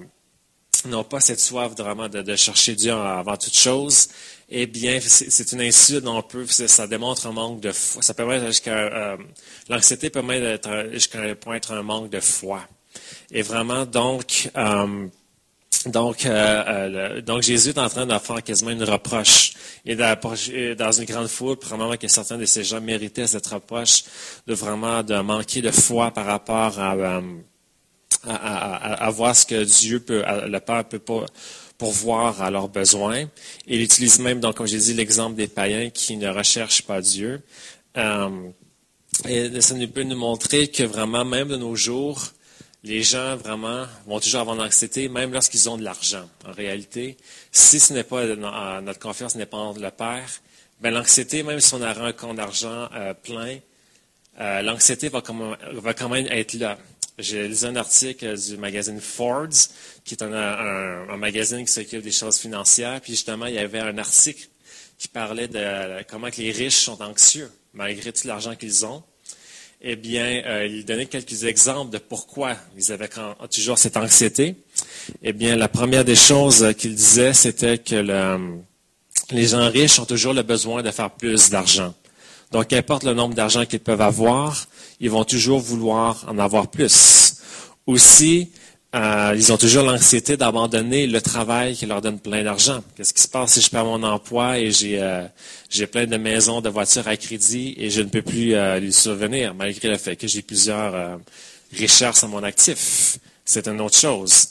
n'ont 0.88 1.04
pas 1.04 1.20
cette 1.20 1.42
soif 1.42 1.74
vraiment 1.78 2.08
de, 2.08 2.36
chercher 2.38 2.76
Dieu 2.76 2.94
avant 2.94 3.36
toute 3.36 3.58
chose, 3.58 4.08
eh 4.48 4.68
bien, 4.68 5.00
c'est 5.02 5.52
une 5.52 5.62
insulte, 5.62 6.08
on 6.08 6.22
peut, 6.22 6.46
ça 6.48 6.88
démontre 6.88 7.28
un 7.28 7.34
manque 7.34 7.60
de 7.60 7.74
foi. 7.74 8.02
Ça 8.02 8.14
permet 8.14 8.44
jusqu'à, 8.48 9.18
l'anxiété 9.68 10.10
permet 10.10 10.40
d'être 10.40 10.92
jusqu'à 10.94 11.20
un 11.20 11.36
point 11.36 11.56
être 11.56 11.74
un 11.74 11.84
manque 11.84 12.10
de 12.10 12.22
foi. 12.22 12.62
Et 13.32 13.42
vraiment, 13.42 13.86
donc, 13.86 14.50
donc, 15.86 16.26
euh, 16.26 16.64
euh, 16.68 17.22
donc 17.22 17.42
Jésus 17.42 17.70
est 17.70 17.78
en 17.78 17.88
train 17.88 18.06
de 18.06 18.18
faire 18.20 18.44
quasiment 18.44 18.72
une 18.72 18.84
reproche. 18.84 19.54
Et 19.86 19.96
dans 19.96 20.92
une 20.92 21.06
grande 21.06 21.28
foule, 21.28 21.56
probablement 21.56 21.96
que 21.96 22.08
certains 22.08 22.38
de 22.38 22.46
ces 22.46 22.64
gens 22.66 22.82
méritaient 22.82 23.28
cette 23.28 23.48
reproche 23.48 24.04
de 24.46 24.54
vraiment 24.54 25.04
de 25.04 25.16
manquer 25.22 25.62
de 25.62 25.72
foi 25.72 26.12
par 26.12 26.26
rapport 26.26 26.80
à, 26.80 27.22
à, 28.28 29.10
voir 29.12 29.36
ce 29.36 29.46
que 29.46 29.64
Dieu 29.64 30.02
peut, 30.02 30.24
le 30.48 30.60
Père 30.60 30.84
peut 30.84 31.00
pas 31.00 31.26
pourvoir 31.78 32.42
à 32.42 32.52
leurs 32.52 32.68
besoins. 32.68 33.26
Il 33.66 33.82
utilise 33.82 34.20
même, 34.20 34.42
donc, 34.42 34.56
comme 34.56 34.68
j'ai 34.68 34.80
dit, 34.80 34.94
l'exemple 34.94 35.38
des 35.38 35.48
païens 35.48 35.90
qui 35.90 36.18
ne 36.18 36.28
recherchent 36.28 36.82
pas 36.82 37.00
Dieu. 37.00 37.42
et 37.96 39.62
ça 39.62 39.76
nous 39.76 39.88
peut 39.88 40.04
nous 40.04 40.18
montrer 40.18 40.68
que 40.68 40.84
vraiment, 40.84 41.24
même 41.24 41.48
de 41.48 41.56
nos 41.56 41.78
jours, 41.78 42.34
les 42.84 43.04
gens 43.04 43.36
vraiment 43.36 43.86
vont 44.06 44.20
toujours 44.20 44.42
avoir 44.42 44.56
l'anxiété, 44.56 45.10
même 45.10 45.34
lorsqu'ils 45.34 45.70
ont 45.70 45.78
de 45.78 45.84
l'argent. 45.84 46.30
En 46.46 46.52
réalité, 46.52 47.18
si 47.52 47.80
ce 47.80 47.94
n'est 47.94 48.04
pas 48.04 48.26
notre 48.26 49.00
confiance 49.00 49.36
n'est 49.36 49.46
pas 49.46 49.58
en 49.58 49.74
le 49.74 49.92
Père, 49.92 50.42
ben 50.80 50.92
l'anxiété, 50.92 51.44
même 51.44 51.60
si 51.60 51.74
on 51.74 51.82
a 51.82 52.00
un 52.00 52.14
compte 52.14 52.38
d'argent 52.38 52.88
euh, 52.96 53.14
plein, 53.14 53.58
euh, 54.40 54.62
l'anxiété 54.62 55.10
va, 55.10 55.22
quand 55.22 56.10
même 56.10 56.28
être 56.28 56.54
là. 56.54 56.78
J'ai 57.18 57.50
lu 57.50 57.58
un 57.64 57.76
article 57.76 58.40
du 58.40 58.56
magazine 58.56 59.02
Forbes, 59.02 59.52
qui 60.06 60.14
est 60.14 60.24
un, 60.24 61.18
magazine 61.18 61.66
qui 61.66 61.72
s'occupe 61.74 62.02
des 62.02 62.14
choses 62.14 62.38
financières, 62.38 63.02
puis 63.02 63.12
justement, 63.12 63.48
il 63.48 63.56
y 63.56 63.60
avait 63.60 63.80
un 63.80 63.98
article 63.98 64.48
qui 64.98 65.10
parlait 65.10 65.50
de 65.50 66.02
comment 66.04 66.32
que 66.32 66.38
les 66.42 66.52
riches 66.52 66.78
sont 66.78 67.02
anxieux, 67.02 67.52
malgré 67.74 68.14
tout 68.14 68.26
l'argent 68.26 68.56
qu'ils 68.56 68.86
ont 68.86 69.04
eh 69.82 69.96
bien, 69.96 70.42
euh, 70.46 70.68
il 70.68 70.84
donnait 70.84 71.06
quelques 71.06 71.46
exemples 71.46 71.92
de 71.92 72.00
pourquoi 72.00 72.56
ils 72.78 72.92
avaient 72.92 73.10
toujours 73.54 73.78
cette 73.78 73.96
anxiété. 73.96 74.56
Eh 75.24 75.32
bien, 75.32 75.56
la 75.56 75.70
première 75.70 76.04
des 76.04 76.16
choses 76.16 76.74
qu'il 76.78 76.96
disait, 76.96 77.34
c'était 77.34 77.78
que 77.78 77.96
les 79.32 79.48
gens 79.48 79.70
riches 79.70 80.00
ont 80.00 80.06
toujours 80.06 80.34
le 80.34 80.44
besoin 80.44 80.84
de 80.84 80.92
faire 80.92 81.12
plus 81.12 81.50
d'argent. 81.50 81.94
Donc, 82.52 82.68
qu'importe 82.68 83.04
le 83.04 83.14
nombre 83.14 83.36
d'argent 83.36 83.66
qu'ils 83.66 83.80
peuvent 83.80 84.02
avoir, 84.02 84.68
ils 85.00 85.10
vont 85.10 85.24
toujours 85.24 85.60
vouloir 85.60 86.26
en 86.28 86.40
avoir 86.40 86.68
plus. 86.68 87.36
Aussi, 87.86 88.50
euh, 88.96 89.34
ils 89.36 89.54
ont 89.54 89.58
toujours 89.58 89.84
l'anxiété 89.84 90.36
d'abandonner 90.36 91.06
le 91.06 91.22
travail 91.22 91.76
qui 91.76 91.86
leur 91.86 92.02
donne 92.02 92.20
plein 92.20 92.44
d'argent. 92.44 92.84
Qu'est-ce 92.96 93.14
qui 93.14 93.22
se 93.22 93.28
passe 93.28 93.54
si 93.54 93.62
je 93.62 93.70
perds 93.70 93.86
mon 93.86 94.02
emploi 94.02 94.58
et 94.58 94.72
j'ai 94.72 95.00
euh, 95.00 95.26
j'ai 95.70 95.86
plein 95.86 96.08
de 96.08 96.18
maisons, 96.18 96.60
de 96.60 96.70
voitures 96.70 97.08
à 97.08 97.16
crédit 97.16 97.76
et 97.78 97.92
je 97.92 98.02
ne 98.02 98.10
peux 98.10 98.24
plus 98.24 98.56
euh, 98.56 98.80
lui 98.80 98.92
survenir, 98.92 99.54
malgré 99.54 99.90
le 99.90 99.98
fait 99.98 100.16
que 100.16 100.28
j'ai 100.28 100.42
plusieurs 100.42 101.20
richesses 101.72 102.24
à 102.24 102.28
mon 102.28 102.42
actif? 102.42 103.20
C'est 103.46 103.68
une 103.68 103.80
autre 103.80 103.98
chose. 103.98 104.50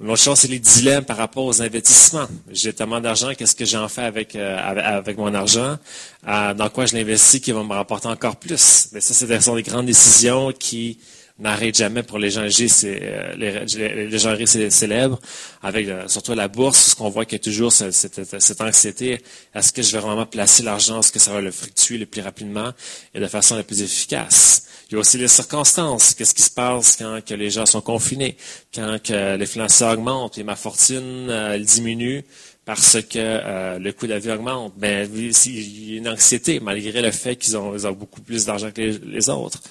L'autre 0.00 0.22
chose, 0.22 0.38
c'est 0.38 0.48
les 0.48 0.60
dilemmes 0.60 1.04
par 1.04 1.16
rapport 1.16 1.46
aux 1.46 1.62
investissements. 1.62 2.28
J'ai 2.52 2.72
tellement 2.74 3.00
d'argent, 3.00 3.32
qu'est-ce 3.36 3.56
que 3.56 3.64
j'en 3.64 3.88
fais 3.88 4.02
avec, 4.02 4.36
avec 4.36 5.16
mon 5.16 5.34
argent? 5.34 5.76
dans 6.24 6.70
quoi 6.72 6.86
je 6.86 6.94
l'investis 6.94 7.40
qui 7.40 7.52
va 7.52 7.64
me 7.64 7.72
rapporter 7.72 8.06
encore 8.06 8.36
plus? 8.36 8.90
Mais 8.92 9.00
ça, 9.00 9.12
ce 9.14 9.40
sont 9.40 9.56
des 9.56 9.62
grandes 9.62 9.86
décisions 9.86 10.52
qui 10.52 10.98
n'arrête 11.38 11.76
jamais 11.76 12.02
pour 12.02 12.18
les 12.18 12.30
gens 12.30 12.42
euh, 12.42 13.34
les, 13.36 14.18
gens 14.18 14.34
célèbres, 14.70 15.20
avec 15.62 15.88
euh, 15.88 16.08
surtout 16.08 16.34
la 16.34 16.48
bourse, 16.48 16.90
ce 16.90 16.96
qu'on 16.96 17.08
voit 17.08 17.24
qu'il 17.24 17.34
y 17.34 17.40
a 17.40 17.44
toujours 17.44 17.72
cette, 17.72 17.92
cette, 17.92 18.60
anxiété. 18.60 19.20
Est-ce 19.54 19.72
que 19.72 19.82
je 19.82 19.92
vais 19.92 20.00
vraiment 20.00 20.26
placer 20.26 20.62
l'argent? 20.62 21.00
Est-ce 21.00 21.12
que 21.12 21.18
ça 21.18 21.32
va 21.32 21.40
le 21.40 21.50
fructuer 21.50 21.98
le 21.98 22.06
plus 22.06 22.22
rapidement? 22.22 22.72
Et 23.14 23.20
de 23.20 23.26
façon 23.26 23.56
la 23.56 23.62
plus 23.62 23.82
efficace? 23.82 24.64
Il 24.90 24.94
y 24.94 24.96
a 24.96 25.00
aussi 25.00 25.18
les 25.18 25.28
circonstances. 25.28 26.14
Qu'est-ce 26.14 26.34
qui 26.34 26.42
se 26.42 26.50
passe 26.50 26.96
quand 26.96 27.20
que 27.24 27.34
les 27.34 27.50
gens 27.50 27.66
sont 27.66 27.82
confinés, 27.82 28.36
quand 28.74 28.98
que 29.02 29.36
les 29.36 29.46
finances 29.46 29.82
augmentent 29.82 30.38
et 30.38 30.44
ma 30.44 30.56
fortune 30.56 31.28
euh, 31.30 31.58
diminue? 31.58 32.24
parce 32.64 32.98
que 33.00 33.78
le 33.78 33.92
coût 33.92 34.06
de 34.06 34.12
la 34.12 34.18
vie 34.18 34.30
augmente. 34.30 34.74
Ben, 34.76 35.08
il 35.10 35.90
y 35.90 35.94
a 35.94 35.96
une 35.96 36.06
anxiété, 36.06 36.60
malgré 36.60 37.00
le 37.00 37.10
fait 37.12 37.34
qu'ils 37.36 37.56
ont, 37.56 37.74
ont, 37.74 37.92
beaucoup 37.92 38.20
plus 38.20 38.44
d'argent 38.44 38.70
que 38.70 38.82
les 38.82 39.30
autres 39.30 39.62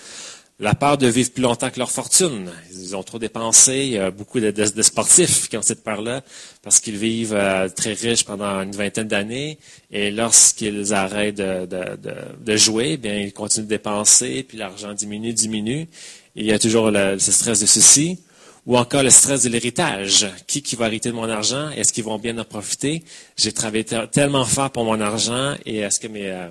la 0.59 0.73
peur 0.73 0.97
de 0.97 1.05
vivre 1.05 1.31
plus 1.31 1.43
longtemps 1.43 1.69
que 1.69 1.77
leur 1.77 1.91
fortune. 1.91 2.51
Ils 2.71 2.95
ont 2.95 3.03
trop 3.03 3.19
dépensé. 3.19 3.75
Il 3.85 3.91
y 3.91 3.97
a 3.97 4.09
beaucoup 4.09 4.39
de, 4.39 4.81
sportifs 4.81 5.49
qui 5.49 5.57
ont 5.57 5.61
cette 5.61 5.83
peur-là 5.83 6.23
parce 6.63 6.79
qu'ils 6.79 6.97
vivent 6.97 7.35
euh, 7.35 7.69
très 7.69 7.93
riches 7.93 8.25
pendant 8.25 8.61
une 8.61 8.71
vingtaine 8.71 9.07
d'années 9.07 9.59
et 9.91 10.09
lorsqu'ils 10.09 10.93
arrêtent 10.93 11.35
de, 11.35 12.57
jouer, 12.57 12.97
bien 12.97 13.19
ils 13.19 13.33
continuent 13.33 13.65
de 13.65 13.69
dépenser 13.69 14.43
puis 14.43 14.57
l'argent 14.57 14.93
diminue, 14.93 15.33
diminue. 15.33 15.87
Il 16.35 16.45
y 16.45 16.51
a 16.51 16.59
toujours 16.59 16.89
le, 16.89 17.19
stress 17.19 17.59
de 17.59 17.65
ceci 17.67 18.19
ou 18.65 18.77
encore 18.77 19.03
le 19.03 19.11
stress 19.11 19.43
de 19.43 19.49
l'héritage. 19.49 20.27
Qui, 20.47 20.63
qui 20.63 20.75
va 20.75 20.87
hériter 20.87 21.09
de 21.09 21.15
mon 21.15 21.29
argent? 21.29 21.69
Est-ce 21.69 21.93
qu'ils 21.93 22.03
vont 22.03 22.17
bien 22.17 22.37
en 22.37 22.43
profiter? 22.43 23.03
J'ai 23.37 23.51
travaillé 23.51 23.85
tellement 24.11 24.43
fort 24.43 24.71
pour 24.71 24.85
mon 24.85 24.99
argent 25.01 25.55
et 25.67 25.77
est-ce 25.77 25.99
que 25.99 26.07
mes, 26.07 26.29
euh, 26.29 26.49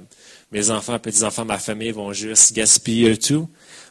mes 0.52 0.70
enfants, 0.70 0.98
petits-enfants, 1.00 1.44
ma 1.44 1.58
famille 1.58 1.90
vont 1.90 2.12
juste 2.12 2.52
gaspiller 2.52 3.08
le 3.08 3.18
tout? 3.18 3.48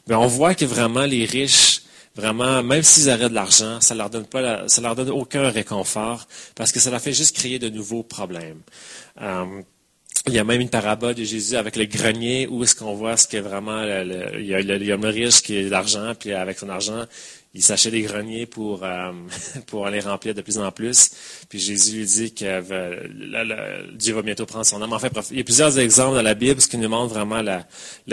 Mais 0.08 0.16
on 0.16 0.28
voit 0.28 0.56
que 0.56 0.66
vraiment 0.66 1.06
les 1.06 1.26
riches, 1.26 1.82
vraiment, 2.16 2.64
même 2.64 2.84
s'ils 2.84 3.10
arrêtent 3.10 3.30
de 3.30 3.36
l'argent, 3.36 3.82
ça 3.82 3.96
leur 3.96 4.10
donne 4.10 4.26
pas, 4.26 4.68
ça 4.68 4.82
leur 4.82 4.96
donne 4.96 5.10
aucun 5.10 5.50
réconfort 5.50 6.28
parce 6.56 6.72
que 6.72 6.80
ça 6.80 6.92
leur 6.92 7.02
fait 7.02 7.14
juste 7.14 7.36
créer 7.36 7.60
de 7.60 7.70
nouveaux 7.70 8.04
problèmes. 8.04 8.62
Euh, 9.22 9.62
il 10.28 10.34
y 10.34 10.40
a 10.40 10.44
même 10.44 10.62
une 10.62 10.70
parabole 10.70 11.14
de 11.14 11.24
Jésus 11.24 11.56
avec 11.56 11.76
le 11.76 11.86
grenier 11.86 12.48
où 12.48 12.64
est-ce 12.64 12.76
qu'on 12.76 12.96
voit 12.96 13.16
ce 13.16 13.28
que 13.28 13.38
vraiment 13.38 13.84
il, 13.84 14.46
y 14.46 14.56
a 14.56 14.62
le, 14.62 15.08
riche 15.08 15.42
qui 15.42 15.58
a 15.58 15.64
de 15.64 15.70
l'argent, 15.70 16.14
puis 16.20 16.34
avec 16.34 16.58
son 16.58 16.70
argent, 16.70 17.06
il 17.56 17.64
s'achète 17.64 17.94
des 17.94 18.02
greniers 18.02 18.46
pour, 18.46 18.84
euh, 18.84 19.12
les 19.92 20.00
remplir 20.02 20.36
de 20.36 20.42
plus 20.42 20.58
en 20.58 20.72
plus. 20.74 21.12
Puis 21.48 21.58
Jésus 21.58 22.00
lui 22.00 22.06
dit 22.06 22.34
que 22.34 22.44
euh, 22.44 23.88
Dieu 23.94 24.14
va 24.14 24.22
bientôt 24.22 24.46
prendre 24.46 24.66
son 24.66 24.82
âme. 24.82 24.92
En 24.92 25.00
fait, 25.00 25.14
il 25.32 25.38
y 25.38 25.42
a 25.42 25.44
plusieurs 25.46 25.80
exemples 25.80 26.16
dans 26.16 26.22
la 26.22 26.34
Bible 26.34 26.60
qui 26.60 26.78
nous 26.78 26.90
montrent 26.90 27.14
vraiment 27.14 27.42
la, 27.42 27.66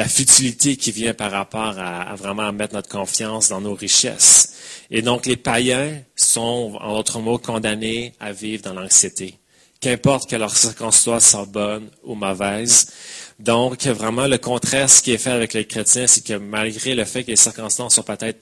futilité 0.08 0.76
qui 0.76 0.92
vient 0.92 1.12
par 1.12 1.32
rapport 1.32 1.74
à, 1.76 2.14
vraiment 2.14 2.52
mettre 2.52 2.74
notre 2.74 2.88
confiance 2.88 3.48
dans 3.48 3.60
nos 3.60 3.74
richesses. 3.74 4.54
Et 4.92 5.02
donc, 5.02 5.26
les 5.26 5.36
païens 5.36 6.02
sont, 6.14 6.78
en 6.80 6.94
d'autres 6.94 7.18
mots, 7.18 7.38
condamnés 7.38 8.12
à 8.20 8.30
vivre 8.30 8.62
dans 8.62 8.74
l'anxiété. 8.74 9.34
Qu'importe 9.80 10.30
que 10.30 10.36
leurs 10.36 10.56
circonstances 10.56 11.30
soient 11.30 11.46
bonnes 11.46 11.90
ou 12.04 12.14
mauvaises. 12.14 12.92
Donc, 13.40 13.84
vraiment, 13.86 14.28
le 14.28 14.38
contraste 14.38 15.04
qui 15.04 15.10
est 15.10 15.18
fait 15.18 15.30
avec 15.30 15.52
les 15.52 15.64
chrétiens, 15.64 16.06
c'est 16.06 16.24
que 16.24 16.34
malgré 16.34 16.94
le 16.94 17.04
fait 17.04 17.24
que 17.24 17.30
les 17.32 17.36
circonstances 17.36 17.96
sont 17.96 18.04
peut-être 18.04 18.38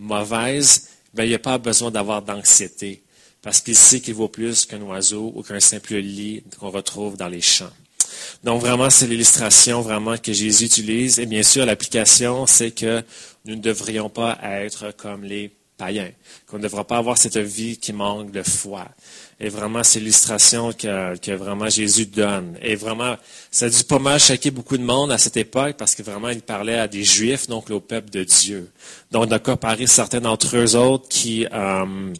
mauvaise, 0.00 0.88
ben, 1.14 1.24
il 1.24 1.28
n'y 1.28 1.34
a 1.34 1.38
pas 1.38 1.58
besoin 1.58 1.90
d'avoir 1.90 2.22
d'anxiété, 2.22 3.02
parce 3.42 3.60
qu'il 3.60 3.76
sait 3.76 4.00
qu'il 4.00 4.14
vaut 4.14 4.28
plus 4.28 4.66
qu'un 4.66 4.80
oiseau 4.82 5.32
ou 5.36 5.42
qu'un 5.42 5.60
simple 5.60 5.94
lit 5.96 6.42
qu'on 6.58 6.70
retrouve 6.70 7.16
dans 7.16 7.28
les 7.28 7.40
champs. 7.40 7.70
Donc 8.42 8.60
vraiment, 8.60 8.90
c'est 8.90 9.06
l'illustration 9.06 9.82
vraiment 9.82 10.16
que 10.16 10.32
Jésus 10.32 10.64
utilise. 10.64 11.18
Et 11.18 11.26
bien 11.26 11.42
sûr, 11.42 11.64
l'application, 11.64 12.46
c'est 12.46 12.70
que 12.70 13.02
nous 13.44 13.56
ne 13.56 13.60
devrions 13.60 14.08
pas 14.08 14.38
être 14.42 14.94
comme 14.96 15.24
les 15.24 15.50
qu'on 16.46 16.58
ne 16.58 16.62
devra 16.62 16.86
pas 16.86 16.98
avoir 16.98 17.16
cette 17.18 17.38
vie 17.38 17.78
qui 17.78 17.92
manque 17.92 18.30
de 18.30 18.42
foi. 18.42 18.86
Et 19.38 19.48
vraiment, 19.48 19.82
c'est 19.82 20.00
l'illustration 20.00 20.72
que, 20.72 21.34
vraiment 21.34 21.68
Jésus 21.68 22.06
donne. 22.06 22.58
Et 22.60 22.76
vraiment, 22.76 23.16
ça 23.50 23.66
a 23.66 23.68
dû 23.70 23.82
pas 23.84 23.98
mal 23.98 24.20
choquer 24.20 24.50
beaucoup 24.50 24.76
de 24.76 24.82
monde 24.82 25.10
à 25.10 25.18
cette 25.18 25.38
époque 25.38 25.76
parce 25.78 25.94
que 25.94 26.02
vraiment, 26.02 26.28
il 26.28 26.42
parlait 26.42 26.78
à 26.78 26.86
des 26.86 27.04
Juifs, 27.04 27.48
donc 27.48 27.70
au 27.70 27.80
peuple 27.80 28.10
de 28.10 28.24
Dieu. 28.24 28.70
Donc, 29.10 29.28
de 29.28 29.38
comparer 29.38 29.86
certains 29.86 30.20
d'entre 30.20 30.56
eux 30.56 30.76
autres 30.76 31.08
qui, 31.08 31.46
euh, 31.52 32.12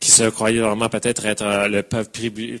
qui 0.00 0.10
se 0.10 0.22
croyaient 0.30 0.60
vraiment 0.60 0.88
peut-être 0.88 1.26
être 1.26 1.42
euh, 1.42 1.68
le 1.68 1.82
peuple 1.82 2.10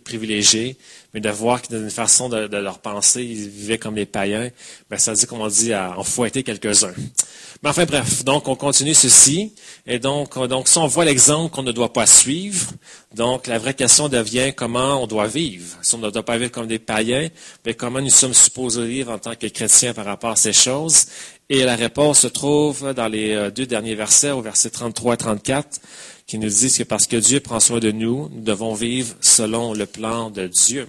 privilégié, 0.04 0.76
mais 1.14 1.20
de 1.20 1.30
voir 1.30 1.62
que 1.62 1.68
d'une 1.68 1.90
façon 1.90 2.28
de, 2.28 2.54
leur 2.54 2.80
penser, 2.80 3.24
ils 3.24 3.48
vivaient 3.48 3.78
comme 3.78 3.94
des 3.94 4.04
païens, 4.04 4.50
ben 4.90 4.98
ça 4.98 5.14
dit, 5.14 5.24
comme 5.26 5.40
on 5.40 5.48
dit, 5.48 5.72
à 5.72 5.98
en 5.98 6.04
fouetter 6.04 6.42
quelques-uns. 6.42 6.92
Mais 7.62 7.70
enfin 7.70 7.86
bref, 7.86 8.24
donc 8.24 8.46
on 8.46 8.56
continue 8.56 8.92
ceci, 8.92 9.54
et 9.86 9.98
donc, 9.98 10.38
donc 10.48 10.68
si 10.68 10.76
on 10.76 10.86
voit 10.86 11.06
l'exemple 11.06 11.50
qu'on 11.54 11.62
ne 11.62 11.72
doit 11.72 11.94
pas 11.94 12.06
suivre, 12.06 12.72
donc 13.14 13.46
la 13.46 13.58
vraie 13.58 13.74
question 13.74 14.10
devient 14.10 14.52
comment 14.54 15.02
on 15.02 15.06
doit 15.06 15.26
vivre. 15.26 15.78
Si 15.80 15.94
on 15.94 15.98
ne 15.98 16.10
doit 16.10 16.22
pas 16.22 16.36
vivre 16.36 16.50
comme 16.50 16.66
des 16.66 16.78
païens, 16.78 17.28
mais 17.64 17.72
comment 17.72 18.02
nous 18.02 18.10
sommes 18.10 18.34
supposés 18.34 18.86
vivre 18.86 19.12
en 19.12 19.18
tant 19.18 19.34
que 19.34 19.46
chrétiens 19.46 19.94
par 19.94 20.04
rapport 20.04 20.30
à 20.30 20.36
ces 20.36 20.52
choses? 20.52 21.06
Et 21.52 21.64
la 21.64 21.74
réponse 21.74 22.20
se 22.20 22.28
trouve 22.28 22.94
dans 22.94 23.08
les 23.08 23.34
euh, 23.34 23.50
deux 23.50 23.66
derniers 23.66 23.96
versets, 23.96 24.30
au 24.30 24.40
verset 24.40 24.70
33 24.70 25.14
et 25.14 25.16
34 25.16 25.80
qui 26.24 26.38
nous 26.38 26.48
disent 26.48 26.78
que 26.78 26.84
parce 26.84 27.08
que 27.08 27.16
Dieu 27.16 27.40
prend 27.40 27.58
soin 27.58 27.80
de 27.80 27.90
nous, 27.90 28.28
nous 28.32 28.42
devons 28.42 28.72
vivre 28.72 29.16
selon 29.20 29.74
le 29.74 29.84
plan 29.84 30.30
de 30.30 30.46
Dieu. 30.46 30.86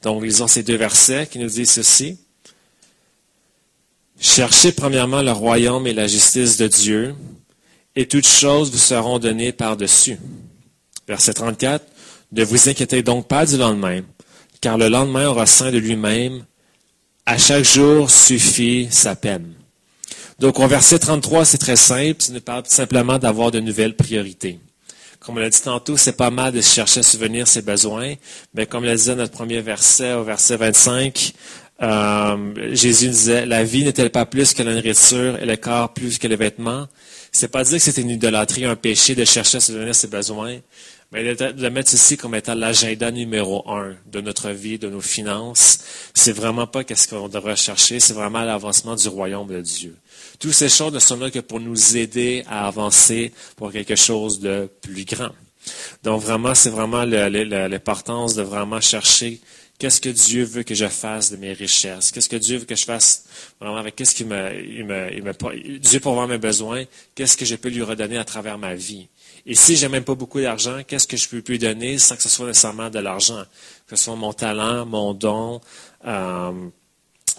Donc, 0.00 0.22
lisons 0.24 0.48
ces 0.48 0.62
deux 0.62 0.78
versets 0.78 1.26
qui 1.26 1.38
nous 1.38 1.50
disent 1.50 1.72
ceci. 1.72 2.16
Cherchez 4.18 4.72
premièrement 4.72 5.20
le 5.20 5.32
royaume 5.32 5.86
et 5.86 5.92
la 5.92 6.06
justice 6.06 6.56
de 6.56 6.68
Dieu, 6.68 7.14
et 7.94 8.08
toutes 8.08 8.26
choses 8.26 8.70
vous 8.70 8.78
seront 8.78 9.18
données 9.18 9.52
par-dessus. 9.52 10.16
Verset 11.06 11.34
34. 11.34 11.84
Ne 12.32 12.42
vous 12.42 12.70
inquiétez 12.70 13.02
donc 13.02 13.28
pas 13.28 13.44
du 13.44 13.58
lendemain, 13.58 14.00
car 14.62 14.78
le 14.78 14.88
lendemain 14.88 15.28
aura 15.28 15.44
de 15.44 15.76
lui-même. 15.76 16.46
À 17.26 17.36
chaque 17.36 17.64
jour 17.64 18.10
suffit 18.10 18.88
sa 18.90 19.14
peine. 19.14 19.52
Donc, 20.42 20.58
au 20.58 20.66
verset 20.66 20.98
33, 20.98 21.44
c'est 21.44 21.58
très 21.58 21.76
simple. 21.76 22.20
Ça 22.20 22.32
nous 22.32 22.40
parle 22.40 22.64
simplement 22.66 23.16
d'avoir 23.16 23.52
de 23.52 23.60
nouvelles 23.60 23.94
priorités. 23.94 24.58
Comme 25.20 25.36
on 25.36 25.38
l'a 25.38 25.48
dit 25.48 25.62
tantôt, 25.62 25.96
c'est 25.96 26.16
pas 26.16 26.32
mal 26.32 26.52
de 26.52 26.60
chercher 26.60 26.98
à 26.98 27.02
souvenir 27.04 27.46
ses 27.46 27.62
besoins. 27.62 28.14
Mais 28.52 28.66
comme 28.66 28.82
le 28.82 28.92
disait 28.92 29.14
notre 29.14 29.30
premier 29.30 29.60
verset, 29.60 30.14
au 30.14 30.24
verset 30.24 30.56
25, 30.56 31.32
euh, 31.82 32.74
Jésus 32.74 33.08
disait, 33.08 33.46
la 33.46 33.64
vie 33.64 33.84
n'est-elle 33.84 34.10
pas 34.10 34.26
plus 34.26 34.54
que 34.54 34.62
la 34.62 34.74
nourriture 34.74 35.38
et 35.40 35.46
le 35.46 35.56
corps 35.56 35.92
plus 35.92 36.18
que 36.18 36.28
les 36.28 36.36
vêtements? 36.36 36.86
C'est 37.32 37.48
pas 37.48 37.64
dire 37.64 37.78
que 37.78 37.78
c'est 37.78 38.00
une 38.00 38.10
idolâtrie, 38.10 38.64
un 38.64 38.76
péché 38.76 39.14
de 39.14 39.24
chercher 39.24 39.56
à 39.56 39.60
souvenir 39.60 39.94
ses 39.94 40.06
besoins, 40.06 40.58
mais 41.10 41.34
de, 41.34 41.44
le 41.60 41.70
mettre 41.70 41.92
ici 41.92 42.16
comme 42.16 42.34
étant 42.34 42.54
l'agenda 42.54 43.10
numéro 43.10 43.68
un 43.70 43.94
de 44.06 44.20
notre 44.20 44.50
vie, 44.50 44.78
de 44.78 44.88
nos 44.88 45.00
finances, 45.00 45.80
c'est 46.14 46.32
vraiment 46.32 46.66
pas 46.66 46.84
qu'est-ce 46.84 47.08
qu'on 47.08 47.28
devrait 47.28 47.56
chercher, 47.56 48.00
c'est 48.00 48.14
vraiment 48.14 48.42
l'avancement 48.42 48.94
du 48.94 49.08
royaume 49.08 49.48
de 49.48 49.60
Dieu. 49.60 49.96
Toutes 50.38 50.52
ces 50.52 50.68
choses 50.68 50.92
ne 50.92 50.98
sont 51.00 51.16
là 51.16 51.30
que 51.30 51.40
pour 51.40 51.60
nous 51.60 51.96
aider 51.96 52.44
à 52.48 52.66
avancer 52.66 53.32
pour 53.56 53.72
quelque 53.72 53.96
chose 53.96 54.40
de 54.40 54.70
plus 54.80 55.04
grand. 55.04 55.30
Donc 56.02 56.22
vraiment, 56.22 56.54
c'est 56.54 56.70
vraiment 56.70 57.04
l'importance 57.04 58.34
de 58.34 58.42
vraiment 58.42 58.80
chercher 58.80 59.40
qu'est-ce 59.78 60.00
que 60.00 60.08
Dieu 60.08 60.44
veut 60.44 60.62
que 60.62 60.74
je 60.74 60.86
fasse 60.86 61.30
de 61.30 61.36
mes 61.36 61.52
richesses, 61.52 62.12
qu'est-ce 62.12 62.28
que 62.28 62.36
Dieu 62.36 62.58
veut 62.58 62.64
que 62.64 62.76
je 62.76 62.84
fasse 62.84 63.24
vraiment 63.60 63.78
avec 63.78 63.96
qu'est-ce 63.96 64.14
qu'il 64.14 64.26
me, 64.26 64.64
il 64.64 64.84
me, 64.84 65.12
il 65.12 65.22
me, 65.22 65.78
Dieu 65.78 66.00
pour 66.00 66.14
voir 66.14 66.28
mes 66.28 66.38
besoins, 66.38 66.84
qu'est-ce 67.14 67.36
que 67.36 67.44
je 67.44 67.56
peux 67.56 67.68
lui 67.68 67.82
redonner 67.82 68.18
à 68.18 68.24
travers 68.24 68.58
ma 68.58 68.74
vie? 68.74 69.08
Et 69.44 69.54
si 69.54 69.76
j'ai 69.76 69.88
même 69.88 70.04
pas 70.04 70.14
beaucoup 70.14 70.40
d'argent, 70.40 70.82
qu'est-ce 70.86 71.08
que 71.08 71.16
je 71.16 71.28
peux 71.28 71.42
lui 71.46 71.58
donner 71.58 71.98
sans 71.98 72.16
que 72.16 72.22
ce 72.22 72.28
soit 72.28 72.46
nécessairement 72.46 72.90
de 72.90 73.00
l'argent, 73.00 73.42
que 73.88 73.96
ce 73.96 74.04
soit 74.04 74.16
mon 74.16 74.32
talent, 74.32 74.86
mon 74.86 75.14
don, 75.14 75.60
euh, 76.06 76.52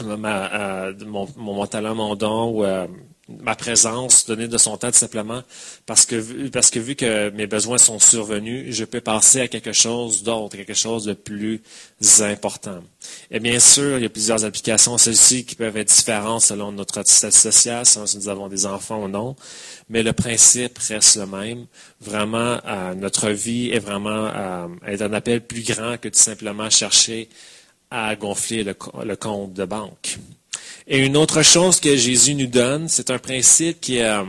euh, 0.02 0.94
mon, 1.38 1.68
talent, 1.68 1.96
mon 1.96 2.16
don, 2.16 2.50
ou 2.50 2.66
euh, 2.66 2.88
ma 3.30 3.56
présence, 3.56 4.26
donner 4.26 4.50
de 4.50 4.58
son 4.58 4.76
temps 4.78 4.92
tout 4.92 4.98
simplement 4.98 5.44
parce 5.86 6.06
que, 6.06 6.16
vu 6.16 6.96
que 6.96 7.30
mes 7.30 7.48
besoins 7.48 7.78
sont 7.78 7.98
survenus, 7.98 8.76
je 8.76 8.84
peux 8.84 9.00
passer 9.00 9.42
à 9.42 9.48
quelque 9.48 9.72
chose 9.72 10.24
d'autre, 10.24 10.58
quelque 10.58 10.74
chose 10.74 11.06
de 11.06 11.14
plus 11.14 11.62
important. 12.20 12.84
Et 13.32 13.40
bien 13.40 13.60
sûr, 13.60 13.98
il 13.98 14.04
y 14.04 14.06
a 14.06 14.10
plusieurs 14.10 14.44
applications, 14.44 14.98
celles-ci 14.98 15.46
qui 15.46 15.56
peuvent 15.56 15.78
être 15.78 15.94
différentes 15.94 16.42
selon 16.42 16.74
notre 16.74 17.02
statut 17.08 17.38
social, 17.38 17.86
si 17.86 18.18
nous 18.18 18.28
avons 18.28 18.50
des 18.50 18.66
enfants 18.66 19.04
ou 19.04 19.08
non, 19.08 19.36
mais 19.90 20.04
le 20.04 20.12
principe 20.12 20.78
reste 20.80 21.16
le 21.16 21.26
même. 21.26 21.66
Vraiment, 22.02 22.60
euh, 22.66 22.94
notre 22.94 23.30
vie 23.30 23.70
est 23.70 23.80
vraiment 23.80 24.28
euh, 24.36 24.68
un 24.86 25.14
appel 25.14 25.42
plus 25.42 25.64
grand 25.64 25.98
que 25.98 26.10
tout 26.10 26.20
simplement 26.20 26.70
chercher 26.70 27.30
à 27.90 28.16
gonfler 28.16 28.64
le 28.64 29.16
compte 29.16 29.54
de 29.54 29.66
banque. 29.66 30.18
Et 30.88 31.06
une 31.06 31.16
autre 31.16 31.44
chose 31.44 31.80
que 31.80 31.96
Jésus 31.96 32.36
nous 32.36 32.48
donne, 32.48 32.90
c'est 32.90 33.10
un 33.10 33.20
principe 33.20 33.80
qui 33.80 33.98
est, 33.98 34.06
euh, 34.06 34.24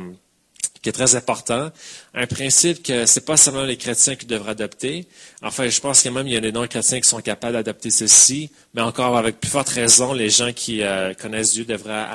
qui 0.82 0.88
est 0.88 0.92
très 0.92 1.16
important. 1.16 1.72
Un 2.14 2.26
principe 2.26 2.82
que 2.82 3.06
c'est 3.06 3.24
pas 3.24 3.36
seulement 3.36 3.64
les 3.64 3.76
chrétiens 3.76 4.14
qui 4.14 4.26
devraient 4.26 4.52
adopter. 4.52 5.06
Enfin, 5.42 5.68
je 5.68 5.80
pense 5.80 6.02
que 6.02 6.08
même 6.10 6.28
il 6.28 6.34
y 6.34 6.36
a 6.36 6.40
des 6.40 6.52
non-chrétiens 6.52 7.00
qui 7.00 7.08
sont 7.08 7.20
capables 7.20 7.54
d'adopter 7.54 7.90
ceci, 7.90 8.50
mais 8.74 8.82
encore 8.82 9.16
avec 9.16 9.40
plus 9.40 9.50
forte 9.50 9.70
raison, 9.70 10.12
les 10.12 10.30
gens 10.30 10.52
qui 10.52 10.82
euh, 10.82 11.12
connaissent 11.14 11.54
Dieu 11.54 11.64
devraient, 11.64 12.06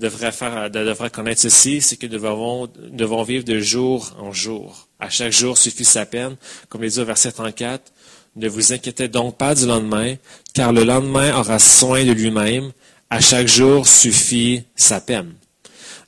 euh, 0.00 0.10
faire, 0.30 0.70
devraient 0.70 1.10
connaître 1.10 1.42
ceci, 1.42 1.82
c'est 1.82 1.96
que 1.96 2.06
nous 2.06 2.12
devons, 2.12 2.70
devons 2.78 3.22
vivre 3.22 3.44
de 3.44 3.58
jour 3.58 4.14
en 4.18 4.32
jour. 4.32 4.88
À 4.98 5.10
chaque 5.10 5.32
jour 5.32 5.58
suffit 5.58 5.84
sa 5.84 6.06
peine, 6.06 6.36
comme 6.70 6.84
il 6.84 6.90
dit 6.90 7.00
au 7.00 7.04
verset 7.04 7.32
34. 7.32 7.92
Ne 8.36 8.48
vous 8.48 8.72
inquiétez 8.72 9.08
donc 9.08 9.36
pas 9.36 9.54
du 9.54 9.66
lendemain, 9.66 10.14
car 10.54 10.72
le 10.72 10.84
lendemain 10.84 11.36
aura 11.38 11.58
soin 11.58 12.04
de 12.04 12.12
lui-même 12.12 12.70
à 13.10 13.20
chaque 13.20 13.48
jour 13.48 13.86
suffit 13.86 14.64
sa 14.74 15.00
peine. 15.00 15.34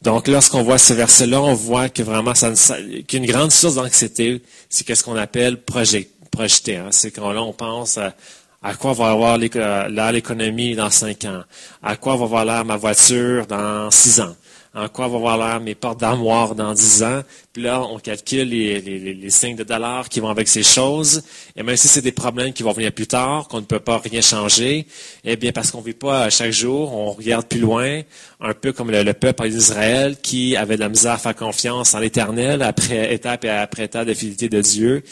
Donc, 0.02 0.28
lorsqu'on 0.28 0.62
voit 0.62 0.78
ce 0.78 0.92
verset-là, 0.94 1.40
on 1.40 1.54
voit 1.54 1.88
que 1.88 2.02
vraiment, 2.02 2.32
qu'une 3.08 3.26
grande 3.26 3.50
source 3.50 3.74
d'anxiété, 3.74 4.42
c'est 4.68 4.86
qu'est-ce 4.86 5.02
qu'on 5.02 5.16
appelle 5.16 5.60
projeter. 5.60 6.76
Hein. 6.76 6.88
C'est 6.90 7.10
quand 7.10 7.32
là, 7.32 7.42
on 7.42 7.52
pense 7.52 7.98
à, 7.98 8.74
quoi 8.74 8.92
va 8.92 9.10
avoir 9.10 9.38
l'air 9.38 10.12
l'économie 10.12 10.76
dans 10.76 10.90
cinq 10.90 11.24
ans, 11.24 11.42
à 11.82 11.96
quoi 11.96 12.16
va 12.16 12.24
avoir 12.24 12.44
l'air 12.44 12.64
ma 12.64 12.76
voiture 12.76 13.46
dans 13.46 13.90
six 13.90 14.20
ans, 14.20 14.36
en 14.78 14.88
quoi 14.88 15.08
va 15.08 15.16
avoir 15.16 15.38
l'air 15.38 15.60
mes 15.60 15.74
portes 15.74 16.00
d'armoire 16.00 16.54
dans 16.54 16.72
10 16.72 17.02
ans. 17.02 17.22
Puis 17.52 17.62
là, 17.62 17.82
on 17.82 17.98
calcule 17.98 18.48
les, 18.48 18.80
les, 18.80 19.30
signes 19.30 19.56
de 19.56 19.64
dollars 19.64 20.08
qui 20.08 20.20
vont 20.20 20.28
avec 20.28 20.46
ces 20.46 20.62
choses. 20.62 21.22
Et 21.56 21.62
même 21.62 21.76
si 21.76 21.88
c'est 21.88 22.02
des 22.02 22.12
problèmes 22.12 22.52
qui 22.52 22.62
vont 22.62 22.72
venir 22.72 22.92
plus 22.92 23.06
tard, 23.06 23.48
qu'on 23.48 23.60
ne 23.60 23.66
peut 23.66 23.80
pas 23.80 23.98
rien 23.98 24.20
changer, 24.20 24.86
eh 25.24 25.36
bien, 25.36 25.50
parce 25.50 25.70
qu'on 25.70 25.80
ne 25.80 25.86
vit 25.86 25.94
pas 25.94 26.24
à 26.24 26.30
chaque 26.30 26.52
jour, 26.52 26.94
on 26.94 27.10
regarde 27.10 27.46
plus 27.46 27.58
loin, 27.58 28.02
un 28.40 28.54
peu 28.54 28.72
comme 28.72 28.90
le, 28.90 29.12
peuple 29.12 29.48
d'Israël 29.48 30.16
qui 30.22 30.56
avait 30.56 30.76
de 30.76 30.80
la 30.80 30.88
misère 30.88 31.12
à 31.12 31.18
faire 31.18 31.34
confiance 31.34 31.94
en 31.94 31.98
l'Éternel 31.98 32.62
après 32.62 33.12
étape 33.12 33.44
et 33.44 33.50
après 33.50 33.84
étape 33.84 34.06
de 34.06 34.14
fidélité 34.14 34.48
de 34.48 34.60
Dieu. 34.60 35.02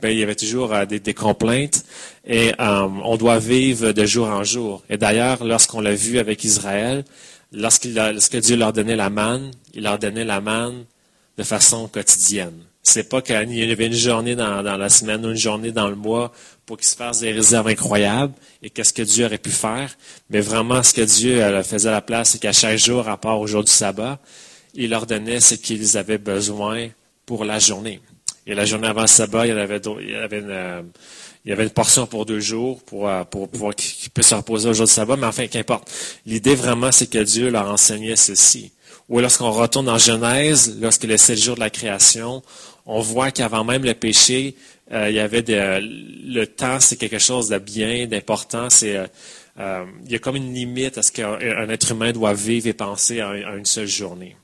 Ben, 0.00 0.10
il 0.10 0.18
y 0.18 0.22
avait 0.22 0.34
toujours 0.34 0.74
euh, 0.74 0.84
des, 0.84 1.00
des, 1.00 1.14
complaintes 1.14 1.82
et 2.26 2.52
euh, 2.60 2.88
on 3.02 3.16
doit 3.16 3.38
vivre 3.38 3.92
de 3.92 4.04
jour 4.04 4.28
en 4.28 4.44
jour. 4.44 4.82
Et 4.90 4.98
d'ailleurs, 4.98 5.42
lorsqu'on 5.42 5.80
l'a 5.80 5.94
vu 5.94 6.18
avec 6.18 6.44
Israël, 6.44 7.02
lorsque 7.52 8.36
Dieu 8.36 8.56
leur 8.56 8.72
donnait 8.72 8.96
la 8.96 9.10
manne, 9.10 9.50
il 9.74 9.82
leur 9.82 9.98
donnait 9.98 10.24
la 10.24 10.40
manne 10.40 10.84
de 11.38 11.42
façon 11.42 11.88
quotidienne. 11.88 12.58
C'est 12.82 13.08
pas 13.08 13.20
qu'il 13.20 13.34
y 13.34 13.72
avait 13.72 13.86
une 13.86 13.92
journée 13.92 14.36
dans, 14.36 14.62
la 14.62 14.88
semaine 14.88 15.26
ou 15.26 15.30
une 15.30 15.36
journée 15.36 15.72
dans 15.72 15.88
le 15.88 15.96
mois 15.96 16.32
pour 16.64 16.76
qu'ils 16.76 16.86
se 16.86 16.96
fassent 16.96 17.20
des 17.20 17.32
réserves 17.32 17.66
incroyables 17.66 18.32
et 18.62 18.70
qu'est-ce 18.70 18.92
que 18.92 19.02
Dieu 19.02 19.26
aurait 19.26 19.38
pu 19.38 19.50
faire. 19.50 19.96
Mais 20.30 20.40
vraiment, 20.40 20.82
ce 20.82 20.94
que 20.94 21.02
Dieu 21.02 21.42
euh, 21.42 21.62
faisait 21.64 21.88
à 21.88 21.92
la 21.92 22.00
place, 22.00 22.30
c'est 22.30 22.38
qu'à 22.38 22.52
chaque 22.52 22.78
jour, 22.78 23.08
à 23.08 23.16
part 23.16 23.40
au 23.40 23.46
jour 23.48 23.64
du 23.64 23.72
sabbat, 23.72 24.20
il 24.74 24.90
leur 24.90 25.06
donnait 25.06 25.40
ce 25.40 25.56
qu'ils 25.56 25.96
avaient 25.96 26.18
besoin 26.18 26.88
pour 27.26 27.44
la 27.44 27.58
journée. 27.58 28.00
Et 28.46 28.54
la 28.54 28.64
journée 28.64 28.86
avant 28.86 29.02
le 29.02 29.08
sabbat, 29.08 29.46
il 29.46 29.48
y 29.48 29.58
avait, 29.58 29.80
il 30.00 30.10
y 30.10 30.14
avait 30.14 30.38
une, 30.38 30.50
euh, 30.50 30.82
il 31.46 31.50
y 31.50 31.52
avait 31.52 31.62
une 31.62 31.70
portion 31.70 32.08
pour 32.08 32.26
deux 32.26 32.40
jours 32.40 32.82
pour, 32.82 33.08
euh, 33.08 33.22
pour 33.22 33.48
pouvoir 33.48 33.72
qu'ils 33.76 34.10
puissent 34.10 34.26
se 34.26 34.34
reposer 34.34 34.68
au 34.68 34.74
jour 34.74 34.86
de 34.86 34.90
sabbat, 34.90 35.16
mais 35.16 35.28
enfin, 35.28 35.46
qu'importe. 35.46 35.88
L'idée 36.26 36.56
vraiment, 36.56 36.90
c'est 36.90 37.08
que 37.08 37.22
Dieu 37.22 37.50
leur 37.50 37.70
enseignait 37.70 38.16
ceci. 38.16 38.72
Ou 39.08 39.20
lorsqu'on 39.20 39.52
retourne 39.52 39.88
en 39.88 39.96
Genèse, 39.96 40.76
lorsque 40.80 41.04
le 41.04 41.16
sept 41.16 41.38
jours 41.38 41.54
de 41.54 41.60
la 41.60 41.70
création, 41.70 42.42
on 42.84 43.00
voit 43.00 43.30
qu'avant 43.30 43.62
même 43.62 43.84
le 43.84 43.94
péché, 43.94 44.56
euh, 44.90 45.08
il 45.08 45.14
y 45.14 45.20
avait 45.20 45.44
le 45.46 46.44
temps, 46.46 46.80
c'est 46.80 46.96
quelque 46.96 47.20
chose 47.20 47.48
de 47.48 47.58
bien, 47.58 48.08
d'important. 48.08 48.68
C'est 48.68 48.96
euh, 49.58 49.84
il 50.04 50.10
y 50.10 50.16
a 50.16 50.18
comme 50.18 50.34
une 50.34 50.52
limite 50.52 50.98
à 50.98 51.02
ce 51.02 51.12
qu'un 51.12 51.38
être 51.68 51.92
humain 51.92 52.10
doit 52.10 52.34
vivre 52.34 52.66
et 52.66 52.72
penser 52.72 53.20
à 53.20 53.54
une 53.54 53.64
seule 53.64 53.86
journée. 53.86 54.36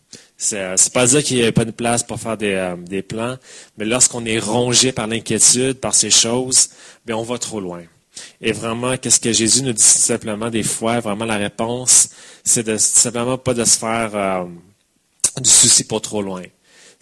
C'est, 0.43 0.59
euh, 0.59 0.77
c'est 0.77 0.93
pas 0.93 1.07
dire 1.07 1.23
qu'il 1.23 1.37
n'y 1.37 1.45
a 1.45 1.53
pas 1.53 1.65
de 1.65 1.71
place 1.71 2.03
pour 2.03 2.19
faire 2.19 2.37
des, 2.37 2.55
euh, 2.55 2.75
des 2.77 3.01
plans, 3.01 3.37
mais 3.79 3.85
lorsqu'on 3.85 4.25
est 4.25 4.41
rongé 4.41 4.91
par 4.91 5.07
l'inquiétude, 5.07 5.75
par 5.75 5.95
ces 5.95 6.11
choses, 6.11 6.71
bien, 7.07 7.17
on 7.17 7.23
va 7.23 7.39
trop 7.39 7.61
loin. 7.61 7.83
Et 8.41 8.51
vraiment, 8.51 8.97
qu'est-ce 8.97 9.21
que 9.21 9.33
Jésus 9.33 9.63
nous 9.63 9.73
dit 9.73 9.81
simplement 9.81 10.51
des 10.51 10.65
fois, 10.65 10.99
vraiment 10.99 11.27
la 11.27 11.37
réponse, 11.37 12.09
c'est 12.43 12.65
de 12.67 12.77
simplement 12.77 13.39
pas 13.39 13.55
de 13.55 13.65
se 13.65 13.79
faire 13.79 14.11
euh, 14.17 14.45
du 15.41 15.49
souci 15.49 15.85
pour 15.85 16.01
trop 16.03 16.23
loin. 16.23 16.43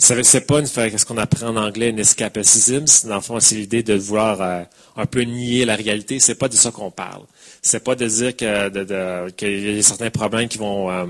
C'est 0.00 0.46
pas 0.46 0.60
une 0.60 0.66
ce 0.66 1.04
qu'on 1.04 1.18
apprend 1.18 1.48
en 1.48 1.56
anglais, 1.56 1.92
un 1.92 1.96
escapism? 1.98 2.84
Dans 3.06 3.16
le 3.16 3.20
fond, 3.20 3.38
c'est 3.38 3.54
l'idée 3.54 3.82
de 3.82 3.94
vouloir 3.94 4.66
un 4.96 5.06
peu 5.06 5.22
nier 5.22 5.64
la 5.64 5.76
réalité. 5.76 6.18
C'est 6.20 6.34
pas 6.34 6.48
de 6.48 6.54
ça 6.54 6.70
qu'on 6.70 6.90
parle 6.90 7.22
c'est 7.62 7.84
pas 7.84 7.94
de 7.94 8.06
dire 8.06 8.36
que 8.36 8.68
de, 8.70 9.30
qu'il 9.32 9.76
y 9.76 9.78
a 9.78 9.82
certains 9.82 10.10
problèmes 10.10 10.48
qui 10.48 10.58
vont 10.58 10.90
euh, 10.90 11.06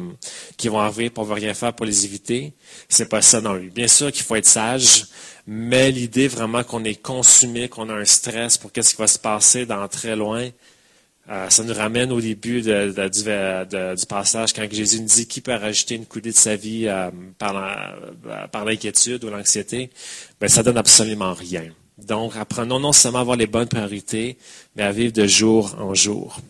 qui 0.57 0.69
vont 0.69 0.81
arriver 0.81 1.11
pour 1.11 1.29
rien 1.29 1.55
faire 1.55 1.73
pour 1.73 1.87
les 1.87 2.05
éviter. 2.05 2.53
C'est 2.89 3.09
pas 3.09 3.23
ça 3.23 3.41
non 3.41 3.59
plus. 3.59 3.71
Bien 3.71 3.89
sûr 3.89 4.11
qu'il 4.11 4.25
faut 4.25 4.37
être 4.37 4.47
sage, 4.47 5.07
mais 5.47 5.91
l'idée 5.91 6.29
vraiment 6.29 6.65
qu'on 6.65 6.85
est 6.85 7.01
consumé, 7.01 7.69
qu'on 7.69 7.89
a 7.89 7.95
un 7.95 8.05
stress 8.05 8.59
pour 8.59 8.73
qu'est-ce 8.73 8.95
qui 8.95 9.01
va 9.01 9.07
se 9.07 9.19
passer 9.19 9.67
dans 9.67 9.87
très 9.89 10.17
loin, 10.17 10.49
euh, 11.31 11.49
ça 11.49 11.63
nous 11.63 11.75
ramène 11.75 12.11
au 12.11 12.21
début 12.21 12.61
de, 12.61 13.09
du, 13.95 14.07
passage 14.07 14.53
quand 14.53 14.67
Jésus 14.71 15.01
nous 15.01 15.07
dit 15.07 15.27
qui 15.27 15.41
peut 15.41 15.55
rajouter 15.55 15.95
une 15.95 16.07
coudée 16.07 16.33
de 16.33 16.37
sa 16.37 16.57
vie 16.57 16.89
euh, 16.89 17.11
par 17.39 18.65
l'inquiétude 18.65 19.23
ou 19.25 19.31
l'anxiété? 19.31 19.91
Ben 20.41 20.49
ça 20.49 20.63
donne 20.63 20.79
absolument 20.79 21.33
rien. 21.33 21.65
Donc, 22.07 22.33
apprenons 22.37 22.81
non 22.81 22.93
seulement 22.93 23.19
à 23.19 23.21
avoir 23.21 23.37
les 23.37 23.47
bonnes 23.47 23.69
priorités, 23.69 24.39
mais 24.75 24.83
à 24.83 24.93
vivre 24.93 25.13
de 25.13 25.27
jour 25.27 25.77
en 25.79 25.95
jour. 25.95 26.41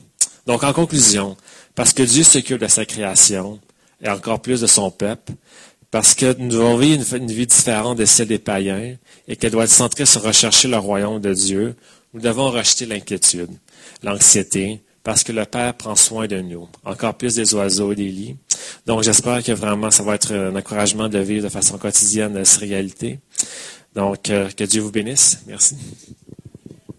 Donc, 0.47 0.63
en 0.65 0.73
conclusion, 0.73 1.37
parce 1.75 1.93
que 1.93 2.03
Dieu 2.03 2.23
s'occupe 2.23 2.61
de 2.61 2.67
sa 2.67 2.85
création, 2.85 3.61
et 4.03 4.09
encore 4.09 4.41
plus 4.41 4.61
de 4.61 4.67
son 4.67 4.91
peuple, 4.91 5.33
parce 5.91 6.15
que 6.15 6.35
nous 6.39 6.49
devons 6.49 6.77
vivre 6.77 7.15
une, 7.15 7.27
vie 7.27 7.47
différente 7.47 7.99
de 7.99 8.05
celle 8.05 8.29
des 8.29 8.39
païens, 8.39 8.97
et 9.29 9.37
qu'elle 9.37 9.51
doit 9.51 9.65
être 9.65 9.71
centrée 9.71 10.07
sur 10.07 10.23
rechercher 10.23 10.69
le 10.69 10.79
royaume 10.79 11.21
de 11.21 11.35
Dieu, 11.35 11.75
nous 12.13 12.21
devons 12.21 12.51
rejeter 12.51 12.87
l'inquiétude, 12.87 13.51
l'anxiété, 14.03 14.81
parce 15.03 15.25
que 15.25 15.33
le 15.33 15.45
Père 15.45 15.75
prend 15.75 15.97
soin 15.97 16.27
de 16.27 16.41
nous, 16.41 16.69
encore 16.85 17.15
plus 17.15 17.37
des 17.37 17.55
oiseaux 17.55 17.93
et 17.93 17.97
des 17.97 18.09
lits. 18.09 18.37
Donc, 18.87 19.03
j'espère 19.03 19.43
que 19.43 19.53
vraiment, 19.53 19.91
ça 19.91 20.03
va 20.03 20.15
être 20.15 20.35
un 20.35 20.55
encouragement 20.55 21.09
de 21.09 21.19
vivre 21.19 21.45
de 21.45 21.49
façon 21.49 21.79
quotidienne 21.79 22.45
cette 22.45 22.61
réalité. 22.61 23.19
Donc, 23.95 24.29
euh, 24.31 24.49
que 24.51 24.65
Dieu 24.65 24.83
vous 24.83 24.93
bénisse. 24.93 25.41
Merci. 25.47 25.77